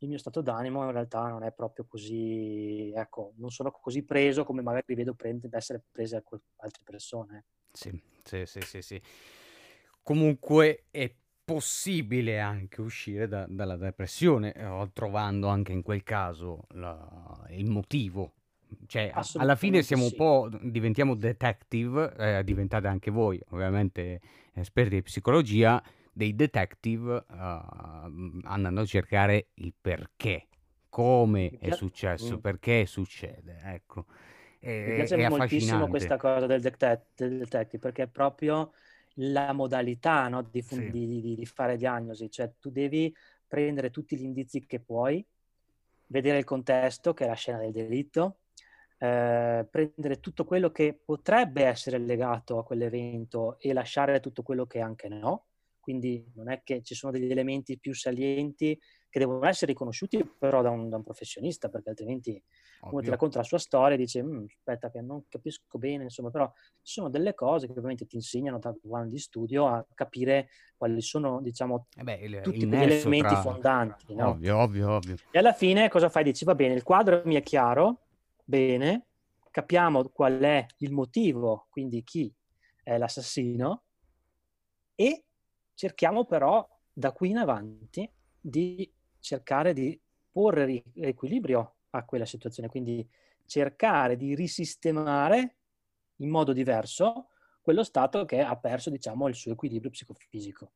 [0.00, 4.44] il mio stato d'animo in realtà non è proprio così, ecco, non sono così preso
[4.44, 6.22] come magari vedo prende, essere prese
[6.58, 7.46] altre persone.
[7.72, 9.02] Sì, sì, sì, sì, sì.
[10.04, 11.12] Comunque è
[11.44, 18.34] possibile anche uscire da- dalla depressione, eh, trovando anche in quel caso la- il motivo.
[18.86, 20.16] Cioè, alla fine siamo un sì.
[20.16, 24.20] po', diventiamo detective, eh, diventate anche voi, ovviamente
[24.54, 27.60] esperti di psicologia, dei detective eh,
[28.44, 30.48] andando a cercare il perché,
[30.88, 32.40] come Mi è successo, mm.
[32.40, 34.06] perché succede, ecco.
[34.60, 38.72] Mi È, piace moltissimo questa cosa del, del detective perché è proprio
[39.14, 40.90] la modalità no, di, fun- Sì.
[40.90, 43.14] di- di- di fare diagnosi, cioè tu devi
[43.46, 45.24] prendere tutti gli indizi che puoi,
[46.06, 48.38] vedere il contesto, che è la scena del delitto,
[48.98, 54.80] eh, prendere tutto quello che potrebbe essere legato a quell'evento e lasciare tutto quello che
[54.80, 55.46] anche no.
[55.80, 58.78] Quindi non è che ci sono degli elementi più salienti
[59.08, 62.42] che devono essere riconosciuti però da un, da un professionista, perché altrimenti
[62.88, 63.10] uno ti Ovvio.
[63.10, 66.50] racconta la sua storia e dice "Mm, aspetta che non capisco bene, insomma, però
[66.82, 71.00] ci sono delle cose che ovviamente ti insegnano da anni di studio a capire quali
[71.00, 73.42] sono, diciamo, Eh beh, tutti nesso elementi tra...
[73.42, 74.28] fondanti, no?
[74.30, 75.16] Ovvio, ovvio, ovvio.
[75.30, 76.24] E alla fine cosa fai?
[76.24, 78.05] Dici, va bene, il quadro mi è chiaro,
[78.46, 79.06] bene,
[79.50, 82.32] capiamo qual è il motivo, quindi chi
[82.82, 83.82] è l'assassino,
[84.94, 85.24] e
[85.74, 92.68] cerchiamo però da qui in avanti di cercare di porre ri- equilibrio a quella situazione,
[92.68, 93.06] quindi
[93.44, 95.56] cercare di risistemare
[96.16, 97.28] in modo diverso
[97.60, 100.70] quello stato che ha perso, diciamo, il suo equilibrio psicofisico.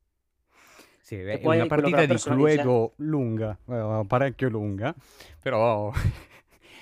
[1.00, 4.94] Sì, è poi una partita di persona dice, Cluedo lunga, eh, parecchio lunga,
[5.40, 5.92] però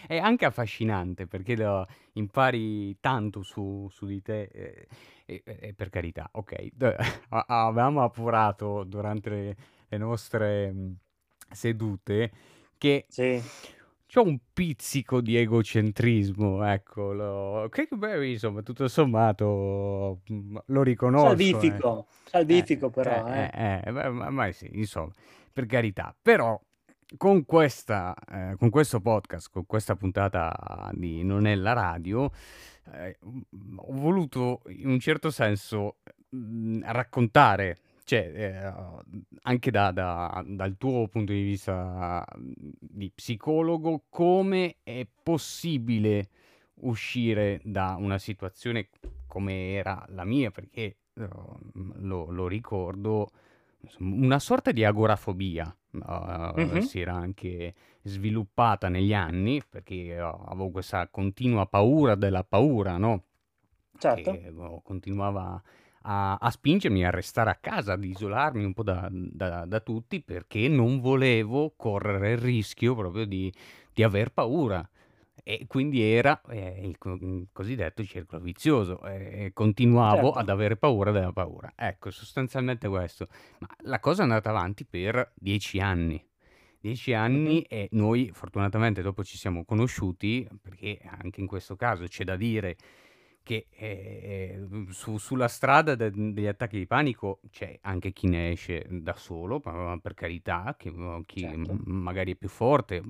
[0.09, 4.89] è anche affascinante perché lo impari tanto su, su di te eh,
[5.27, 6.97] e, e per carità, ok, d-
[7.31, 9.57] a- avevamo appurato durante le,
[9.89, 10.97] le nostre mh,
[11.53, 12.33] sedute
[12.79, 13.43] che sì,
[14.07, 21.63] c'è un pizzico di egocentrismo, ecco, lo, che beh, insomma, tutto sommato mh, lo riconosco.
[21.63, 21.83] eh.
[21.83, 23.53] salvifico, salvifico però, eh, eh.
[23.53, 25.13] eh, eh, beh, ma, ma sì, insomma,
[25.53, 26.17] per carità.
[26.21, 26.59] Però
[27.17, 32.31] con questa, eh, con questo podcast, con questa puntata di Non è la radio,
[32.93, 33.19] eh,
[33.77, 35.97] ho voluto in un certo senso
[36.31, 39.07] mh, raccontare, cioè, eh,
[39.43, 46.29] anche da- da- dal tuo punto di vista mh, di psicologo, come è possibile
[46.81, 48.89] uscire da una situazione
[49.27, 51.29] come era la mia, perché eh,
[51.97, 53.31] lo, lo ricordo,
[53.99, 56.81] una sorta di agorafobia eh, Mhm.
[56.81, 63.25] si era anche sviluppata negli anni, perché avevo questa continua paura della paura, no?
[64.01, 65.63] Certo, Che oh, continuava
[66.03, 70.23] a, a spingermi a restare a casa, ad isolarmi un po' da, da- da tutti,
[70.23, 73.53] perché non volevo correre il rischio proprio di,
[73.93, 74.89] di aver paura.
[75.49, 80.51] E quindi era eh, il, il cosiddetto circolo vizioso, e continuavo ad certo.
[80.51, 81.73] avere paura della paura.
[81.75, 83.29] Ecco, sostanzialmente questo.
[83.61, 86.23] Ma la cosa è andata avanti per dieci anni.
[86.79, 92.25] Dieci anni e noi fortunatamente dopo ci siamo conosciuti, perché anche in questo caso c'è
[92.25, 92.77] da dire
[93.43, 98.85] che eh, su- sulla strada de- degli attacchi di panico c'è anche chi ne esce
[98.91, 100.93] da solo, ma per carità, che,
[101.25, 101.73] chi Certo.
[101.73, 103.03] m- magari è più forte,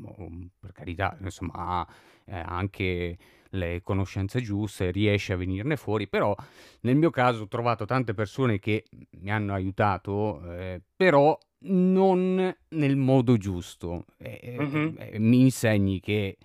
[0.79, 1.87] carità, insomma, ha
[2.27, 3.19] eh, anche
[3.53, 6.35] le conoscenze giuste, riesce a venirne fuori, però
[6.83, 8.85] nel mio caso ho trovato tante persone che
[9.21, 14.05] mi hanno aiutato, eh, però non nel modo giusto.
[14.19, 14.95] E- e- Mhm.
[14.99, 16.37] e mi insegni che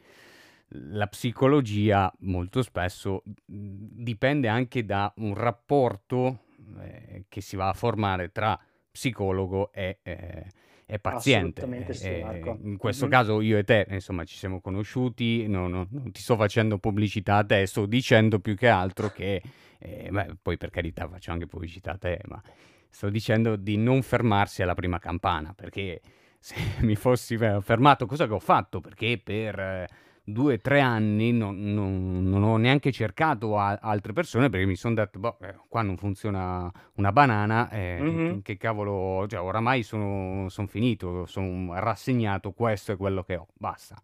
[0.76, 6.40] la psicologia molto spesso dipende anche da un rapporto
[6.80, 8.58] eh, che si va a formare tra
[8.90, 10.46] psicologo e, eh,
[10.86, 11.62] e paziente.
[11.62, 12.58] Assolutamente sì, Eh, Marco.
[12.64, 13.12] in questo Mhm.
[13.12, 17.38] caso io e te, insomma, ci siamo conosciuti, no- no- non ti sto facendo pubblicità
[17.38, 19.42] a te, sto dicendo più che altro che,
[19.80, 22.42] eh, beh, poi per carità faccio anche pubblicità a te, ma
[22.90, 26.02] sto dicendo di non fermarsi alla prima campana, perché
[26.40, 29.88] se mi fossi eh, fermato, cosa che ho fatto, perché per eh,
[30.26, 34.76] due o tre anni non, non- non ho neanche cercato a- altre persone perché mi
[34.76, 38.42] sono detto, boh, eh, qua non funziona una banana, eh, Mhm.
[38.42, 43.96] che, cavolo, cioè oramai sono, son finito, sono rassegnato, questo è quello che ho, basta.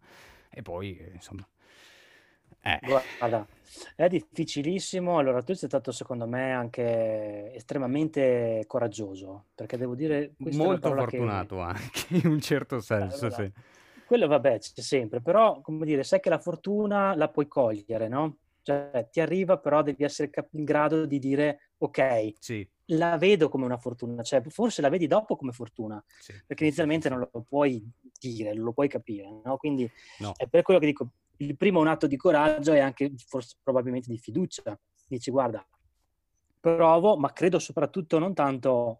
[0.50, 1.46] E poi, eh, insomma,
[2.62, 3.46] eh, Guarda,
[3.96, 5.18] è difficilissimo.
[5.18, 11.16] Allora, tu sei stato, secondo me, anche estremamente coraggioso, perché devo dire, molto parola che...
[11.16, 13.52] fortunato anche, in un certo senso, guarda, sì.
[14.10, 18.38] Quello vabbè, c'è sempre, però, come dire, sai che la fortuna la puoi cogliere, no?
[18.60, 23.66] Cioè, ti arriva, però devi essere in grado di dire, ok, Sì, la vedo come
[23.66, 27.88] una fortuna, cioè forse la vedi dopo come fortuna, sì, perché inizialmente non lo puoi
[28.18, 29.56] dire, non lo puoi capire, no?
[29.58, 29.88] Quindi
[30.18, 33.12] No, è per quello che dico, il primo è un atto di coraggio e anche
[33.28, 34.76] forse probabilmente di fiducia.
[35.06, 35.64] Dici, guarda,
[36.58, 38.98] provo, ma credo soprattutto non tanto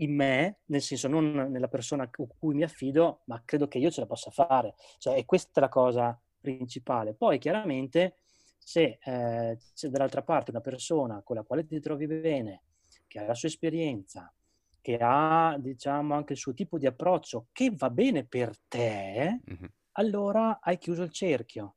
[0.00, 3.90] in me, nel senso non nella persona con cui mi affido, ma credo che io
[3.90, 4.74] ce la possa fare.
[4.98, 7.14] Cioè, e questa è la cosa principale.
[7.14, 8.16] Poi chiaramente
[8.58, 12.64] se eh, c'è dall'altra parte una persona con la quale ti trovi bene,
[13.06, 14.32] che ha la sua esperienza,
[14.80, 19.64] che ha diciamo anche il suo tipo di approccio che va bene per te, mm-hmm.
[19.92, 21.74] allora hai chiuso il cerchio.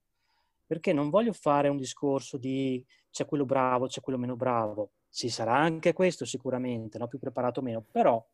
[0.65, 4.91] Perché non voglio fare un discorso di c'è quello bravo, c'è quello meno bravo.
[5.11, 7.07] Ci sarà anche questo sicuramente, no?
[7.07, 8.25] più preparato o meno, però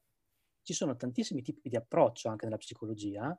[0.61, 3.37] ci sono tantissimi tipi di approccio anche nella psicologia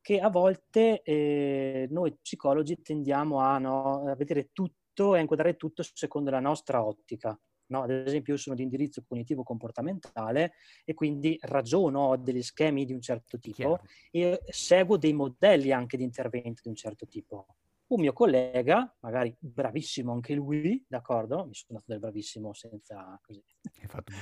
[0.00, 5.56] che a volte eh, noi psicologi tendiamo a, no, a, vedere tutto e a inquadrare
[5.56, 7.38] tutto secondo la nostra ottica.
[7.66, 7.82] No?
[7.82, 10.54] Ad esempio, io sono di indirizzo cognitivo-comportamentale
[10.84, 13.82] e quindi ragiono, ho degli schemi di un certo tipo Chiaro.
[14.10, 17.46] e seguo dei modelli anche di intervento di un certo tipo.
[17.88, 21.46] Un mio collega, magari bravissimo anche lui, d'accordo?
[21.46, 23.42] Mi sono dato del bravissimo senza così.
[23.80, 24.12] Hai fatto,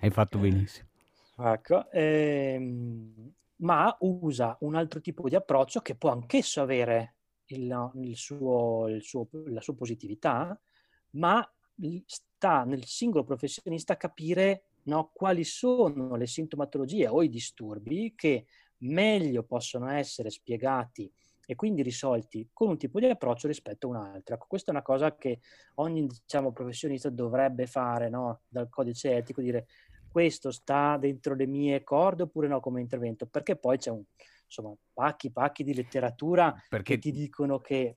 [0.00, 0.88] hai fatto benissimo.
[1.38, 7.14] Ecco, ehm, ma usa un altro tipo di approccio che può anch'esso avere
[7.46, 10.60] il, il suo, il suo, la sua positività,
[11.12, 11.50] ma
[12.04, 18.46] sta nel singolo professionista capire no, quali sono le sintomatologie o i disturbi che
[18.78, 21.10] meglio possono essere spiegati
[21.50, 24.34] e quindi risolti con un tipo di approccio rispetto a un altro.
[24.34, 25.40] Ecco, questa è una cosa che
[25.76, 28.42] ogni diciamo, professionista dovrebbe fare no?
[28.48, 29.66] dal codice etico, dire
[30.10, 34.02] questo sta dentro le mie corde oppure no come intervento, perché poi c'è un,
[34.44, 36.96] insomma, pacchi, pacchi di letteratura perché...
[36.96, 37.96] che ti dicono che...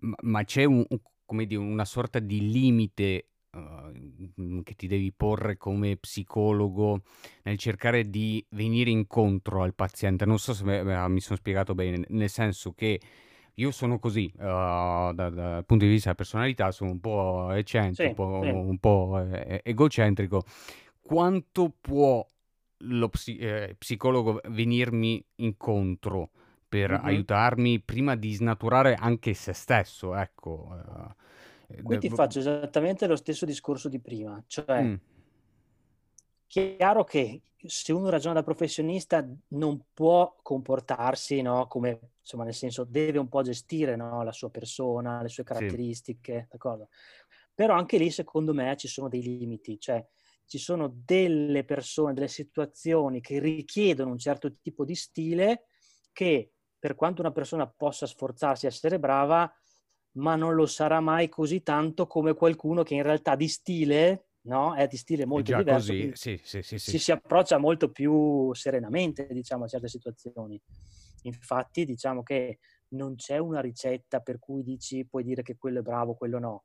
[0.00, 0.84] Ma, ma c'è un,
[1.24, 7.00] come dire, una sorta di limite uh, che ti devi porre come psicologo
[7.42, 10.24] nel cercare di venire incontro al paziente.
[10.26, 13.00] Non so se me, mi sono spiegato bene, nel senso che
[13.54, 18.02] io sono così, uh, da, dal punto di vista della personalità, sono un po' eccentrico,
[18.02, 18.50] sì, un po', sì.
[18.50, 20.44] un po' eh, egocentrico
[21.06, 22.26] quanto può
[22.80, 26.30] lo psi- eh, psicologo venirmi incontro
[26.68, 27.04] per mm-hmm.
[27.04, 30.76] aiutarmi prima di snaturare anche se stesso, ecco.
[30.76, 31.24] Eh,
[31.82, 34.94] Qui ti faccio esattamente lo stesso discorso di prima, cioè mm.
[36.46, 42.84] chiaro che se uno ragiona da professionista non può comportarsi, no, come, insomma, nel senso
[42.84, 46.46] deve un po' gestire, no, la sua persona, le sue caratteristiche, sì.
[46.50, 46.88] d'accordo?
[47.54, 50.06] Però anche lì, secondo me, ci sono dei limiti, cioè
[50.46, 55.64] ci sono delle persone, delle situazioni che richiedono un certo tipo di stile
[56.12, 59.52] che per quanto una persona possa sforzarsi a essere brava,
[60.16, 64.74] ma non lo sarà mai così tanto come qualcuno che in realtà di stile, no?
[64.74, 65.92] È di stile molto è diverso.
[65.92, 66.10] Così.
[66.14, 70.60] Sì, sì, sì, si, si approccia molto più serenamente, diciamo, a certe situazioni.
[71.22, 72.58] Infatti, diciamo che
[72.88, 76.64] non c'è una ricetta per cui dici puoi dire che quello è bravo, quello no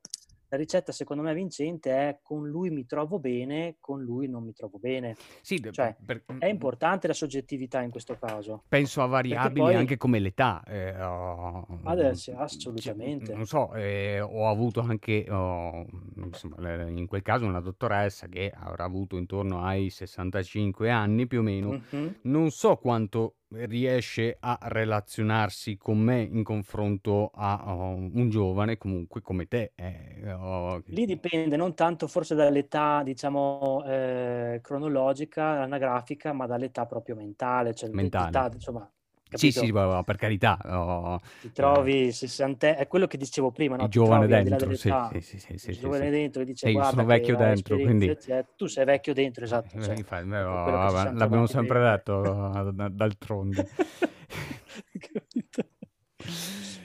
[0.51, 4.51] la ricetta secondo me vincente è con lui mi trovo bene, con lui non mi
[4.51, 5.15] trovo bene.
[5.39, 6.25] Sì, cioè, per...
[6.39, 8.63] è importante la soggettività in questo caso.
[8.67, 9.75] Penso a variabili poi...
[9.75, 10.61] anche come l'età.
[10.67, 13.33] Eh, oh, Adesso, assolutamente.
[13.33, 15.85] Non so, eh, ho avuto anche, oh,
[16.17, 21.43] insomma, in quel caso una dottoressa che avrà avuto intorno ai 65 anni più o
[21.43, 21.81] meno.
[21.95, 22.07] Mm-hmm.
[22.23, 29.21] Non so quanto riesce a relazionarsi con me in confronto a oh, un giovane comunque
[29.21, 29.73] come te.
[29.75, 30.81] Eh, oh.
[30.85, 37.89] Lì dipende non tanto forse dall'età, diciamo, eh, cronologica, anagrafica, ma dall'età proprio mentale, cioè
[37.89, 38.55] mentale.
[38.55, 38.89] insomma,
[39.31, 39.61] Capito?
[39.61, 40.59] Sì, sì, per carità.
[40.65, 43.83] Oh, ti trovi eh, 60, è quello che dicevo prima, no?
[43.83, 46.09] Il giovane dentro, sì, sì, sì, sì, giovane sì.
[46.09, 48.17] dentro che dice guarda sono vecchio dentro, quindi...
[48.57, 49.77] tu sei vecchio dentro, esatto.
[49.77, 52.51] Eh, cioè, infatti, beh, oh, vabbè, l'abbiamo sempre detto
[52.91, 53.69] d'altronde.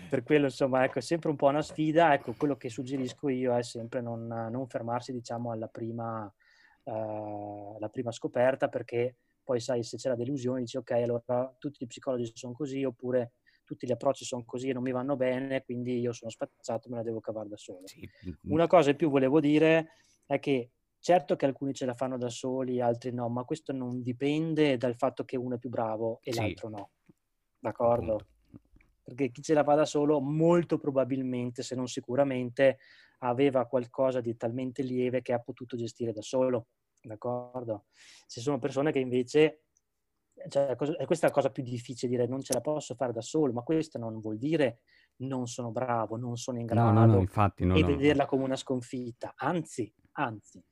[0.08, 2.14] per quello, insomma, ecco, è sempre un po' una sfida.
[2.14, 6.32] Ecco, quello che suggerisco io è sempre non, non fermarsi, diciamo, alla prima,
[6.84, 9.16] uh, alla prima scoperta, perché
[9.46, 13.34] poi sai se c'è la delusione dici ok allora tutti gli psicologi sono così oppure
[13.62, 16.96] tutti gli approcci sono così e non mi vanno bene quindi io sono spazzato me
[16.96, 18.08] la devo cavare da solo sì.
[18.48, 19.90] una cosa in più volevo dire
[20.26, 24.02] è che certo che alcuni ce la fanno da soli altri no ma questo non
[24.02, 26.40] dipende dal fatto che uno è più bravo e sì.
[26.40, 26.90] l'altro no
[27.60, 28.16] d'accordo?
[28.16, 28.26] Appunto.
[29.04, 32.78] perché chi ce la fa da solo molto probabilmente se non sicuramente
[33.20, 36.66] aveva qualcosa di talmente lieve che ha potuto gestire da solo
[37.08, 37.86] d'accordo?
[38.26, 39.64] Se sono persone che invece,
[40.48, 43.52] cioè, è questa la cosa più difficile dire, non ce la posso fare da solo,
[43.52, 44.80] ma questo non vuol dire
[45.18, 48.56] non sono bravo, non sono in grado no, no, no, infatti, e vederla come una
[48.56, 50.62] sconfitta, anzi, anzi.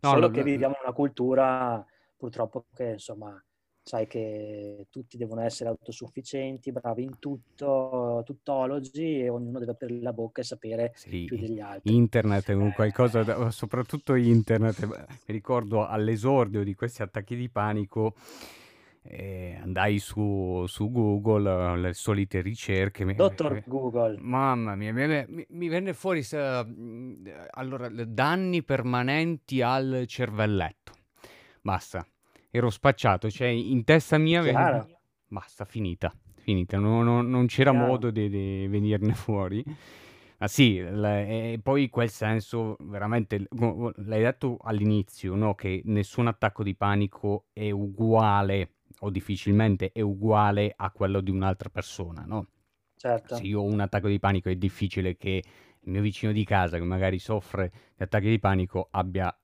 [0.00, 1.84] Solo lo, che viviamo una cultura
[2.16, 3.42] purtroppo che insomma
[3.82, 10.12] sai che tutti devono essere autosufficienti, bravi in tutto, tuttologi e ognuno deve aprire la
[10.12, 12.02] bocca e sapere Sì, più degli altri.
[12.22, 14.84] internet è un Eh, qualcosa, da- soprattutto internet.
[14.86, 18.14] beh, Mi ricordo all'esordio di questi attacchi di panico,
[19.02, 23.04] eh, andai su, su Google, eh, le solite ricerche.
[23.16, 26.22] Dottor mi- Google, Mamma mia, mi, mi- venne fuori
[26.64, 30.92] mh, allora, danni permanenti al cervelletto.
[31.62, 32.06] Basta,
[32.54, 34.86] ero spacciato, cioè in testa mia chiaro,
[35.26, 37.86] basta, finita, finita, no- no- non c'era chiaro.
[37.86, 39.64] modo di, di venirne fuori.
[40.36, 45.54] Ma sì, le- e poi quel senso veramente, l'hai detto all'inizio, no?
[45.54, 51.70] Che nessun attacco di panico è uguale o difficilmente è uguale a quello di un'altra
[51.70, 52.48] persona, no?
[52.96, 53.36] Certo.
[53.36, 55.42] Se io ho un attacco di panico è difficile che
[55.84, 59.34] il mio vicino di casa, che magari soffre di attacchi di panico, abbia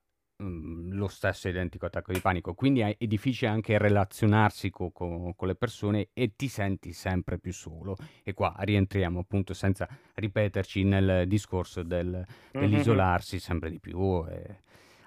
[0.42, 2.54] mm, lo stesso identico attacco di panico.
[2.54, 7.38] Quindi è, è difficile anche relazionarsi co- co- con le persone e ti senti sempre
[7.38, 7.96] più solo.
[8.22, 12.60] E qua rientriamo appunto senza ripeterci nel discorso del- Mhm.
[12.60, 14.24] dell'isolarsi sempre di più.
[14.28, 14.60] e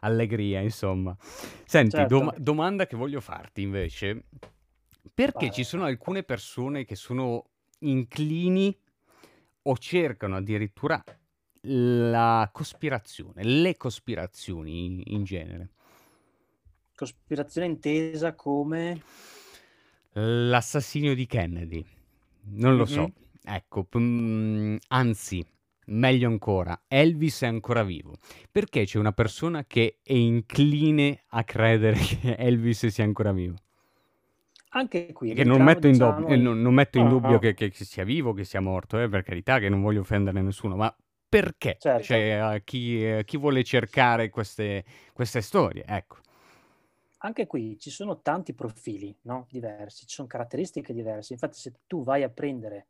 [0.03, 1.15] allegria, insomma.
[1.19, 2.17] Senti, Certo.
[2.17, 4.23] dom- domanda che voglio farti invece.
[5.13, 5.51] Perché Vai.
[5.51, 7.45] ci sono alcune persone che sono
[7.79, 8.75] inclini
[9.63, 11.03] o cercano addirittura
[11.62, 15.70] la cospirazione, le cospirazioni in genere?
[16.95, 19.01] Cospirazione intesa come...
[20.14, 21.86] L'assassinio di Kennedy,
[22.55, 23.03] non lo so.
[23.03, 23.14] Mhm.
[23.43, 25.45] Ecco, mm, anzi,
[25.86, 28.18] meglio ancora, Elvis è ancora vivo.
[28.51, 33.55] Perché c'è una persona che è incline a credere che Elvis sia ancora vivo?
[34.74, 37.39] Anche qui, che non metto in, dub- diciamo, eh, non- non metto in dubbio no.
[37.39, 40.76] che, che sia vivo, che sia morto, eh, per carità, che non voglio offendere nessuno,
[40.76, 40.93] ma
[41.32, 41.84] perché?
[41.84, 41.97] Certo.
[41.97, 45.84] Cioè, eh, chi, eh, chi vuole cercare queste, queste storie?
[45.88, 46.17] Ecco.
[47.23, 49.45] Anche qui ci sono tanti profili no?
[49.51, 51.34] diversi, ci sono caratteristiche diverse.
[51.34, 52.88] Infatti, se tu vai a prendere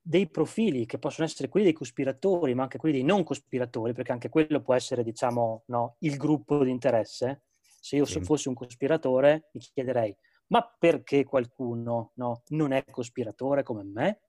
[0.00, 4.10] dei profili che possono essere quelli dei cospiratori, ma anche quelli dei non cospiratori, perché
[4.12, 7.42] anche quello può essere, diciamo, no, il gruppo di interesse.
[7.80, 8.20] Se io Sì.
[8.22, 10.14] fossi un cospiratore, mi chiederei,
[10.48, 14.20] ma perché qualcuno no, non è cospiratore come me?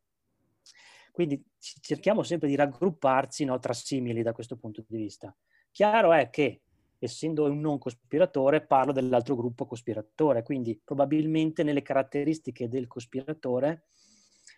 [1.15, 5.33] Quindi cerchiamo sempre di raggrupparci no, tra simili da questo punto di vista.
[5.71, 6.63] Chiaro è che,
[6.99, 13.85] essendo un non cospiratore, parlo dell'altro gruppo cospiratore, quindi probabilmente nelle caratteristiche del cospiratore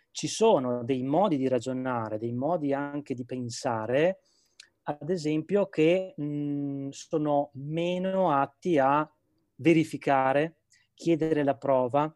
[0.10, 4.22] ci sono dei modi di ragionare, dei modi anche di pensare,
[4.82, 9.08] ad esempio, che mh, sono meno atti a
[9.58, 10.62] verificare,
[10.96, 12.12] chiedere la prova,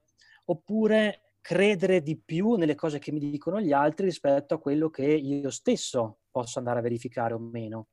[0.45, 5.05] oppure credere di più nelle cose che mi dicono gli altri rispetto a quello che
[5.05, 7.87] io stesso posso andare a verificare o meno.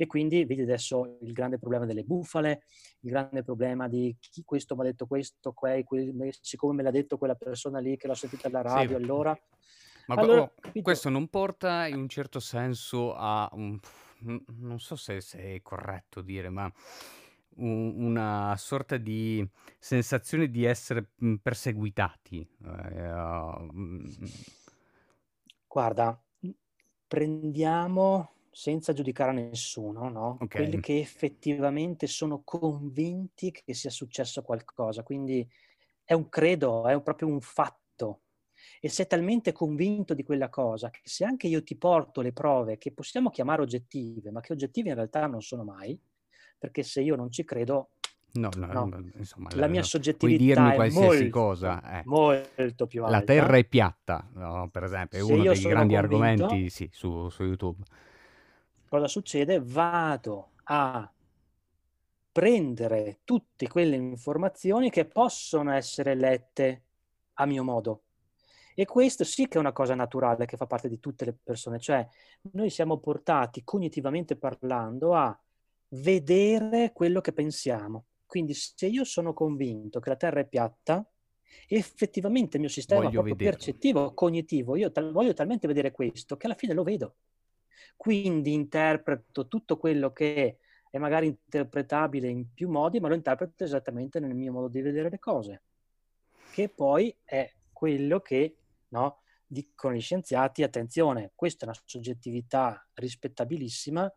[0.00, 2.62] E quindi vedi adesso il grande problema delle bufale,
[3.00, 6.92] il grande problema di chi questo mi ha detto questo, quei, quei, siccome me l'ha
[6.92, 8.74] detto quella persona lì che l'ho sentita alla Sì.
[8.74, 9.38] radio, allora...
[10.06, 13.78] Ma Allora, oh, questo non porta in un certo senso a un,
[14.20, 16.72] non so se, se è corretto dire, ma
[17.58, 19.46] un- una sorta di
[19.78, 22.48] sensazione di essere mm, perseguitati.
[22.64, 24.04] eh, uh, mm,
[25.66, 26.20] Guarda,
[27.06, 30.46] prendiamo senza giudicare nessuno, no?
[30.50, 35.48] Quelli che effettivamente sono convinti che sia successo qualcosa, quindi
[36.04, 38.22] è un credo, è un- proprio un fatto.
[38.80, 42.76] E sei talmente convinto di quella cosa che se anche io ti porto le prove
[42.78, 45.98] che possiamo chiamare oggettive, ma che oggettive in realtà non sono mai,
[46.58, 47.90] perché se io non ci credo,
[48.32, 49.02] No, no, No.
[49.16, 51.98] insomma, la mia puoi soggettività dirmi è qualsiasi molto, cosa.
[51.98, 52.02] eh.
[52.04, 53.16] molto più alta.
[53.18, 55.96] La Terra è piatta, no, per esempio, è Se uno dei grandi convinto-
[56.44, 57.82] argomenti sì, su, su YouTube.
[58.86, 59.60] cosa succede?
[59.64, 61.10] Vado a
[62.30, 66.82] prendere tutte quelle informazioni che possono essere lette
[67.34, 68.02] a mio modo.
[68.74, 71.80] E questo sì che è una cosa naturale che fa parte di tutte le persone,
[71.80, 72.06] cioè
[72.52, 75.36] noi siamo portati cognitivamente parlando a
[75.88, 78.06] vedere quello che pensiamo.
[78.26, 81.08] Quindi se io sono convinto che la Terra è piatta,
[81.66, 86.74] effettivamente il mio sistema percettivo, cognitivo, io tal- voglio talmente vedere questo che alla fine
[86.74, 87.16] lo vedo.
[87.96, 90.58] Quindi interpreto tutto quello che
[90.90, 95.10] è magari interpretabile in più modi, ma lo interpreto esattamente nel mio modo di vedere
[95.10, 95.62] le cose,
[96.52, 98.56] che poi è quello che
[98.88, 104.12] no, dicono gli scienziati, attenzione, questa è una soggettività rispettabilissima,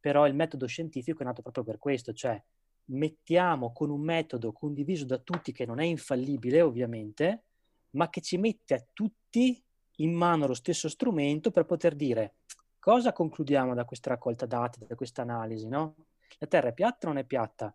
[0.00, 2.42] però il metodo scientifico è nato proprio per questo, cioè
[2.86, 7.42] mettiamo con un metodo condiviso da tutti che non è infallibile ovviamente,
[7.90, 9.62] ma che ci mette a tutti
[9.96, 12.34] in mano lo stesso strumento per poter dire
[12.80, 15.94] cosa concludiamo da questa raccolta dati, da questa analisi, no?
[16.38, 17.72] La Terra è piatta o non è piatta?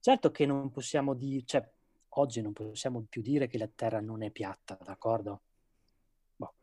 [0.00, 1.70] Certo che non possiamo dire, cioè,
[2.08, 5.42] oggi non possiamo più dire che la Terra non è piatta, d'accordo?
[6.34, 6.54] Boh.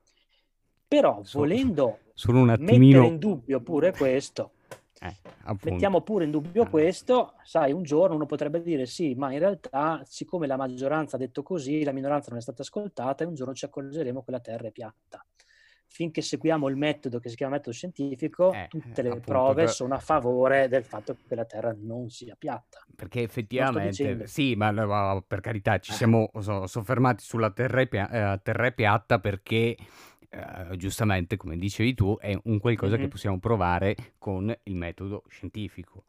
[0.88, 3.00] Però volendo solo attimino...
[3.00, 4.54] mettere in dubbio pure questo,
[5.02, 5.16] eh,
[5.64, 6.68] mettiamo pure in dubbio ah.
[6.68, 11.20] questo, sai, un giorno uno potrebbe dire sì, ma in realtà siccome la maggioranza ha
[11.20, 14.40] detto così, la minoranza non è stata ascoltata e un giorno ci accorgeremo che la
[14.40, 15.26] Terra è piatta
[15.92, 19.72] finché seguiamo il metodo che si chiama metodo scientifico, eh, tutte le appunto, prove per...
[19.72, 22.86] sono a favore del fatto che la Terra non sia piatta.
[22.96, 25.96] Perché effettivamente, sì, ma per carità, ci eh.
[25.96, 26.30] siamo
[26.66, 29.76] soffermati sulla terra, eh, terra piatta perché...
[30.32, 33.02] Uh, giustamente, come dicevi tu, è un qualcosa mm-hmm.
[33.02, 36.04] che possiamo provare con il metodo scientifico.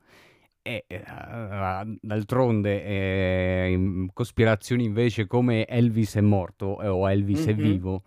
[0.61, 7.49] E uh, d'altronde, eh, cospirazioni invece come Elvis è morto o Elvis mm-hmm.
[7.49, 8.03] è vivo,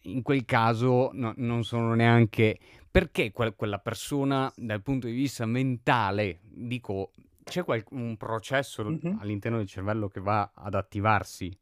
[0.00, 2.58] in quel caso no, non sono neanche...
[2.90, 7.12] Perché que- quella persona dal punto di vista mentale, dico,
[7.44, 9.20] c'è qual- un processo mm-hmm.
[9.20, 11.56] all'interno del cervello che va ad attivarsi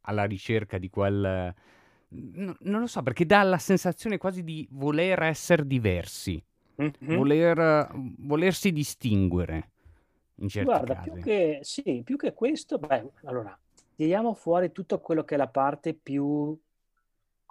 [0.00, 1.54] alla ricerca di quel...
[2.08, 6.42] No, non lo so, perché dà la sensazione quasi di voler essere diversi,
[6.80, 7.16] mm-hmm.
[7.16, 9.70] voler, volersi distinguere.
[10.36, 11.10] In certi Guarda, casi.
[11.10, 13.58] più che, sì, più che questo, beh, allora,
[13.94, 16.56] tiriamo fuori tutto quello che è la parte più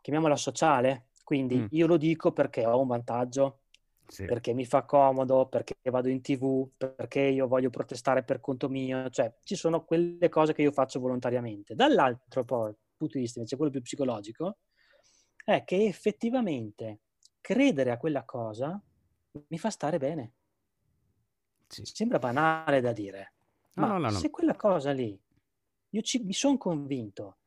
[0.02, 1.08] chiamiamola sociale.
[1.24, 1.66] Quindi mm.
[1.72, 3.62] io lo dico perché ho un vantaggio,
[4.06, 4.26] sì.
[4.26, 9.10] perché mi fa comodo, perché vado in tv, perché io voglio protestare per conto mio,
[9.10, 11.74] cioè ci sono quelle cose che io faccio volontariamente.
[11.74, 14.60] Dall'altro poi, punto di vista invece quello più psicologico,
[15.44, 17.02] è che effettivamente
[17.42, 18.82] credere a quella cosa
[19.48, 20.34] mi fa stare bene.
[21.68, 21.84] Sì.
[21.86, 23.34] Sembra banale da dire,
[23.76, 25.20] no, ma no, no, se quella cosa lì,
[25.90, 27.38] io ci, mi sono convinto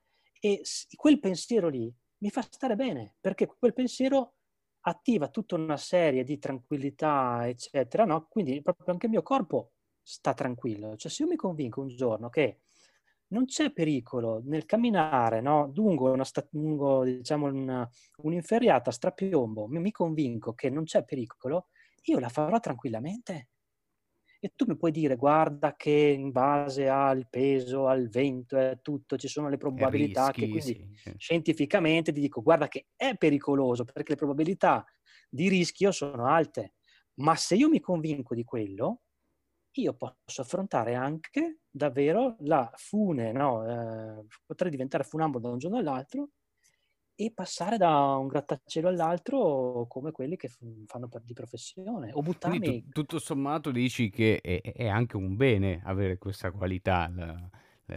[0.41, 0.63] e
[0.95, 4.35] quel pensiero lì mi fa stare bene, perché quel pensiero
[4.81, 8.27] attiva tutta una serie di tranquillità, eccetera, no?
[8.29, 9.73] Quindi proprio anche il mio corpo
[10.03, 10.97] sta tranquillo.
[10.97, 12.61] Cioè se io mi convinco un giorno che
[13.29, 15.71] non c'è pericolo nel camminare no?
[15.75, 17.89] lungo, una, lungo diciamo, una,
[18.23, 21.69] un'inferriata strapiombo, mi, mi convinco che non c'è pericolo,
[22.05, 23.49] io la farò tranquillamente
[24.41, 29.17] e tu mi puoi dire guarda che in base al peso, al vento e tutto
[29.17, 31.17] ci sono le probabilità rischi, che quindi sì, sì.
[31.17, 34.85] scientificamente ti dico guarda che è pericoloso perché le probabilità
[35.29, 36.75] di rischio sono alte,
[37.15, 39.03] ma se io mi convinco di quello,
[39.81, 43.67] io posso affrontare anche davvero la fune, no?
[43.67, 46.31] eh, potrei diventare funambolo da un giorno all'altro
[47.21, 50.49] e passare da un grattacielo all'altro come quelli che
[50.87, 55.17] fanno per di professione o buttarmi Quindi tu, tutto sommato dici che è, è anche
[55.17, 57.51] un bene avere questa qualità il,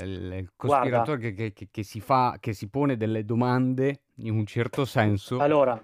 [0.03, 4.45] il, il cospiratore che, che, che, si fa che si pone delle domande in un
[4.47, 5.79] certo senso allora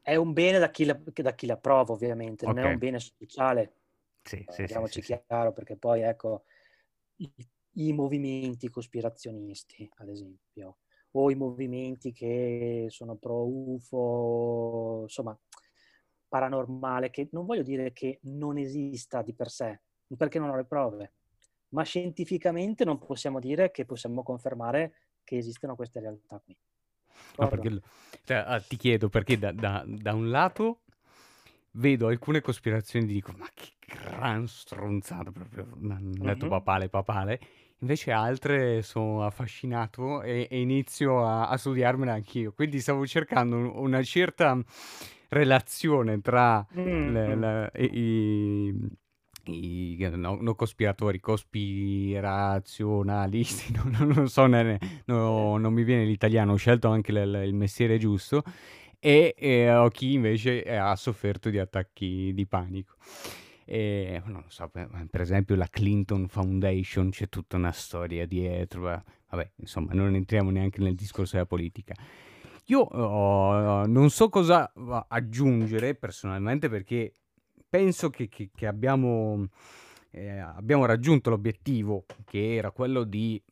[0.00, 2.68] è un bene da chi la, da chi la prova ovviamente non okay.
[2.68, 3.74] è un bene sociale
[4.22, 6.44] sì, sì, sì, sì, chiaro perché poi ecco
[7.16, 7.30] i,
[7.74, 10.78] i movimenti cospirazionisti ad esempio
[11.12, 15.38] o i movimenti che sono pro UFO, insomma,
[16.28, 19.80] paranormale, che non voglio dire che non esista di per sé,
[20.16, 21.12] perché non ho le prove,
[21.70, 24.94] ma scientificamente non possiamo dire che possiamo confermare
[25.24, 26.56] che esistono queste realtà qui.
[27.36, 27.80] No, perché,
[28.24, 30.80] cioè, ah, ti chiedo perché da, da, da, un lato
[31.72, 37.40] vedo alcune cospirazioni e dico ma che gran stronzata proprio, non ho detto papale papale,
[37.82, 42.52] Invece altre sono affascinato e, e inizio a, a studiarmene anch'io.
[42.52, 44.56] Quindi stavo cercando un- una certa
[45.30, 47.66] relazione tra le- mm.
[47.82, 48.66] i,
[49.46, 56.04] i- i- no, no cospiratori, cospirazionalisti, no- no- non so, ne- no- non mi viene
[56.04, 58.44] l'italiano, ho scelto anche l- il mestiere giusto,
[59.00, 62.94] e, e ho chi invece ha sofferto di attacchi di panico.
[63.72, 69.02] E, non so, per esempio la Clinton Foundation, c'è tutta una storia dietro.
[69.30, 71.94] Vabbè, insomma, non entriamo neanche nel discorso della politica.
[72.66, 74.70] Io oh, non so cosa
[75.08, 77.14] aggiungere personalmente perché
[77.66, 79.48] penso che, che, che abbiamo,
[80.10, 83.42] eh, abbiamo raggiunto l'obiettivo che era quello di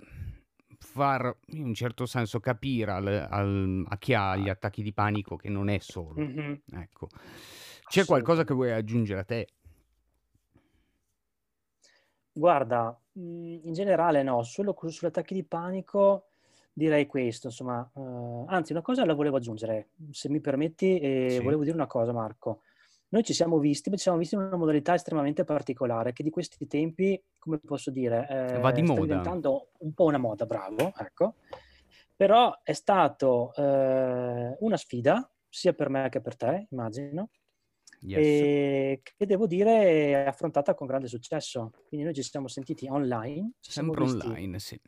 [0.77, 5.37] far in un certo senso capire al, al, a chi ha gli attacchi di panico
[5.37, 6.21] che non è solo.
[6.21, 6.53] Mm-hmm.
[6.75, 7.09] Ecco.
[7.91, 9.49] C'è qualcosa che vuoi aggiungere a te?
[12.41, 16.29] Guarda, mhmm, in generale no, solo sugli attacchi di panico
[16.73, 21.43] direi questo, insomma, uhm, anzi una cosa la volevo aggiungere, se mi permetti, ehm, Sì.
[21.43, 22.63] volevo dire una cosa Marco.
[23.11, 26.31] Noi ci siamo visti, ma ci siamo visti in una modalità estremamente particolare che di
[26.31, 28.27] questi tempi, come posso dire,
[28.65, 29.01] Va di sta moda.
[29.01, 31.35] diventando un po' una moda, bravo, ecco.
[32.17, 37.31] Però è stato, ehm, una sfida, sia per me che per te, immagino,
[38.01, 38.19] yes.
[38.19, 41.71] e che devo dire è affrontata con grande successo.
[41.87, 43.53] Quindi noi ci siamo sentiti online.
[43.61, 44.81] Ci Sempre online, sì.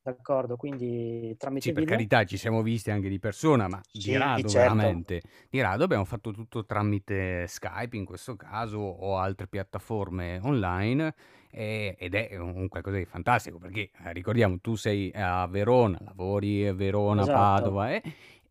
[0.00, 1.96] D'accordo, quindi tramite Sì, per video.
[1.96, 4.74] carità, ci siamo visti anche di persona, ma di rado certo.
[4.74, 5.20] veramente.
[5.50, 11.14] Di rado abbiamo fatto tutto tramite Skype in questo caso o altre piattaforme online
[11.50, 16.66] eh, ed è un qualcosa di fantastico perché eh, ricordiamo tu sei a Verona, lavori
[16.66, 17.62] a Verona, Esatto.
[17.62, 18.02] Padova eh,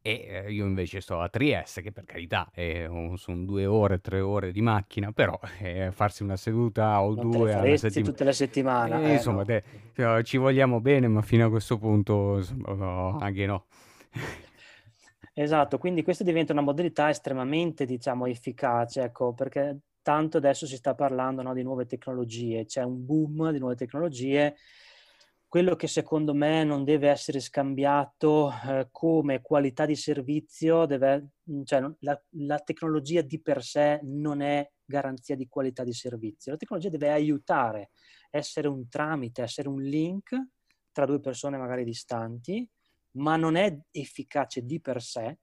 [0.08, 4.22] e eh, io invece sto a Trieste, che per carità eh, sono due ore, tre
[4.22, 8.12] ore di macchina, però eh, farsi una seduta o non due alla settimana.
[8.12, 9.10] tutte le settimane.
[9.10, 9.44] Eh, insomma, no.
[9.44, 13.66] te, cioè, ci vogliamo bene, ma fino a questo punto insomma, no, anche no.
[15.34, 20.96] Esatto, quindi questa diventa una modalità estremamente, diciamo, efficace, ecco, perché tanto adesso si sta
[20.96, 24.56] parlando no, di nuove tecnologie, c'è un boom di nuove tecnologie
[25.48, 31.64] quello che secondo me non deve essere scambiato eh, come qualità di servizio, deve, mm,
[31.64, 36.58] cioè la, la, tecnologia di per sé non è garanzia di qualità di servizio, la
[36.58, 37.92] tecnologia deve aiutare,
[38.30, 40.36] essere un tramite, essere un link
[40.92, 42.68] tra due persone magari distanti,
[43.12, 45.40] ma non è efficace di per sé,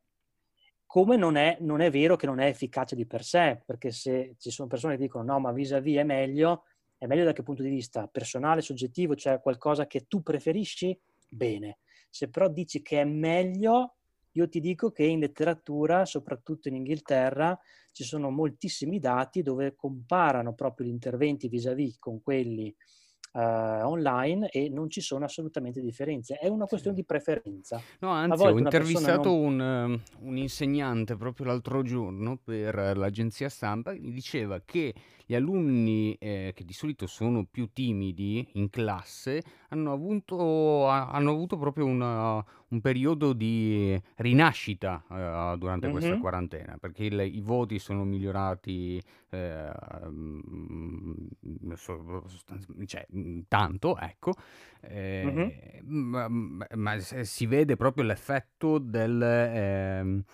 [0.86, 4.36] come non è, non è vero che non è efficace di per sé, perché se
[4.38, 6.64] ci sono persone che dicono no, ma vis-à-vis è meglio,
[7.04, 10.98] è meglio da che punto di vista personale, soggettivo, cioè qualcosa che tu preferisci?
[11.28, 11.80] Bene.
[12.08, 13.96] Se però dici che è meglio,
[14.32, 17.58] io ti dico che in letteratura, soprattutto in Inghilterra,
[17.92, 22.74] ci sono moltissimi dati dove comparano proprio gli interventi vis-à-vis con quelli
[23.34, 26.36] uh, online e non ci sono assolutamente differenze.
[26.36, 27.80] È una questione di preferenza.
[28.00, 29.60] No, anzi, ho intervistato non...
[29.60, 34.94] un, uh, un, insegnante proprio l'altro giorno per l'agenzia stampa che mi diceva che
[35.26, 41.56] gli alunni eh, che di solito sono più timidi in classe hanno avuto, hanno avuto
[41.56, 42.44] proprio una,
[42.74, 46.20] un periodo di rinascita eh, durante questa mm-hmm.
[46.20, 49.00] quarantena, perché il, i voti sono migliorati
[49.30, 49.72] eh,
[52.86, 53.06] cioè,
[53.48, 54.34] tanto, ecco,
[54.92, 55.48] mm-hmm.
[55.86, 60.24] ma, ma, si vede proprio l'effetto del ehm,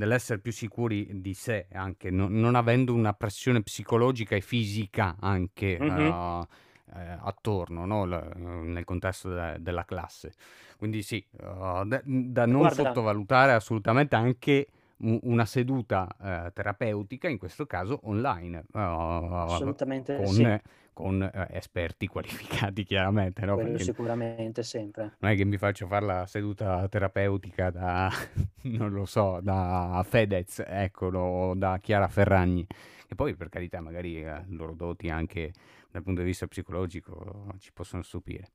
[0.00, 5.78] dell'essere più sicuri di sé, anche no, non avendo una pressione psicologica e fisica anche
[5.78, 6.06] mm-hmm.
[6.06, 6.46] uh,
[6.94, 8.04] eh, attorno no?
[8.04, 10.32] L- nel contesto de- della classe.
[10.76, 12.84] Quindi sì, uh, da, da non Guarda.
[12.84, 14.68] sottovalutare assolutamente anche
[15.02, 18.64] una seduta uh, terapeutica, in questo caso online.
[18.72, 20.60] Assolutamente con, sì
[21.00, 23.44] con eh, esperti qualificati chiaramente.
[23.44, 23.54] No?
[23.54, 25.14] Quello sicuramente, sempre.
[25.18, 28.10] Non è che mi faccio fare la seduta terapeutica da,
[28.62, 32.66] non lo so, da Fedez, eccolo, o da Chiara Ferragni.
[33.08, 35.52] E poi, per carità, magari eh, loro doti anche
[35.90, 38.48] dal punto di vista psicologico ci possono stupire.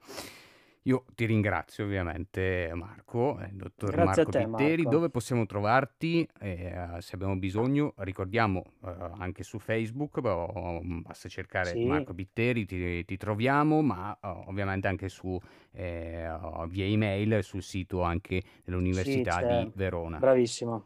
[0.88, 4.90] Io ti ringrazio ovviamente Marco, eh, dottor Grazie Marco te, Pitteri, Marco.
[4.92, 11.72] dove possiamo trovarti eh, se abbiamo bisogno, ricordiamo eh, anche su Facebook, boh, basta cercare
[11.72, 15.36] Sì, Marco Pitteri, ti, ti troviamo, ma eh, ovviamente anche su,
[15.72, 16.30] eh,
[16.68, 20.20] via email sul sito anche sì, dell'Università c'è, di Verona.
[20.20, 20.86] bravissimo.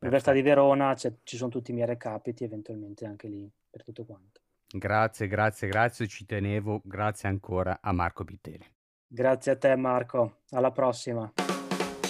[0.00, 0.42] Università di.
[0.42, 4.40] Verona, ci sono tutti i miei recapiti, eventualmente anche lì per tutto quanto.
[4.70, 8.64] Grazie, grazie, grazie, ci tenevo, grazie ancora a Marco Pitteri.
[9.06, 11.32] Grazie a te Marco, alla prossima.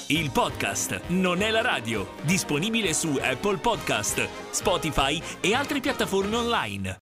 [0.09, 7.08] Il podcast non è la radio, disponibile su Apple Podcast, Spotify e altre piattaforme online.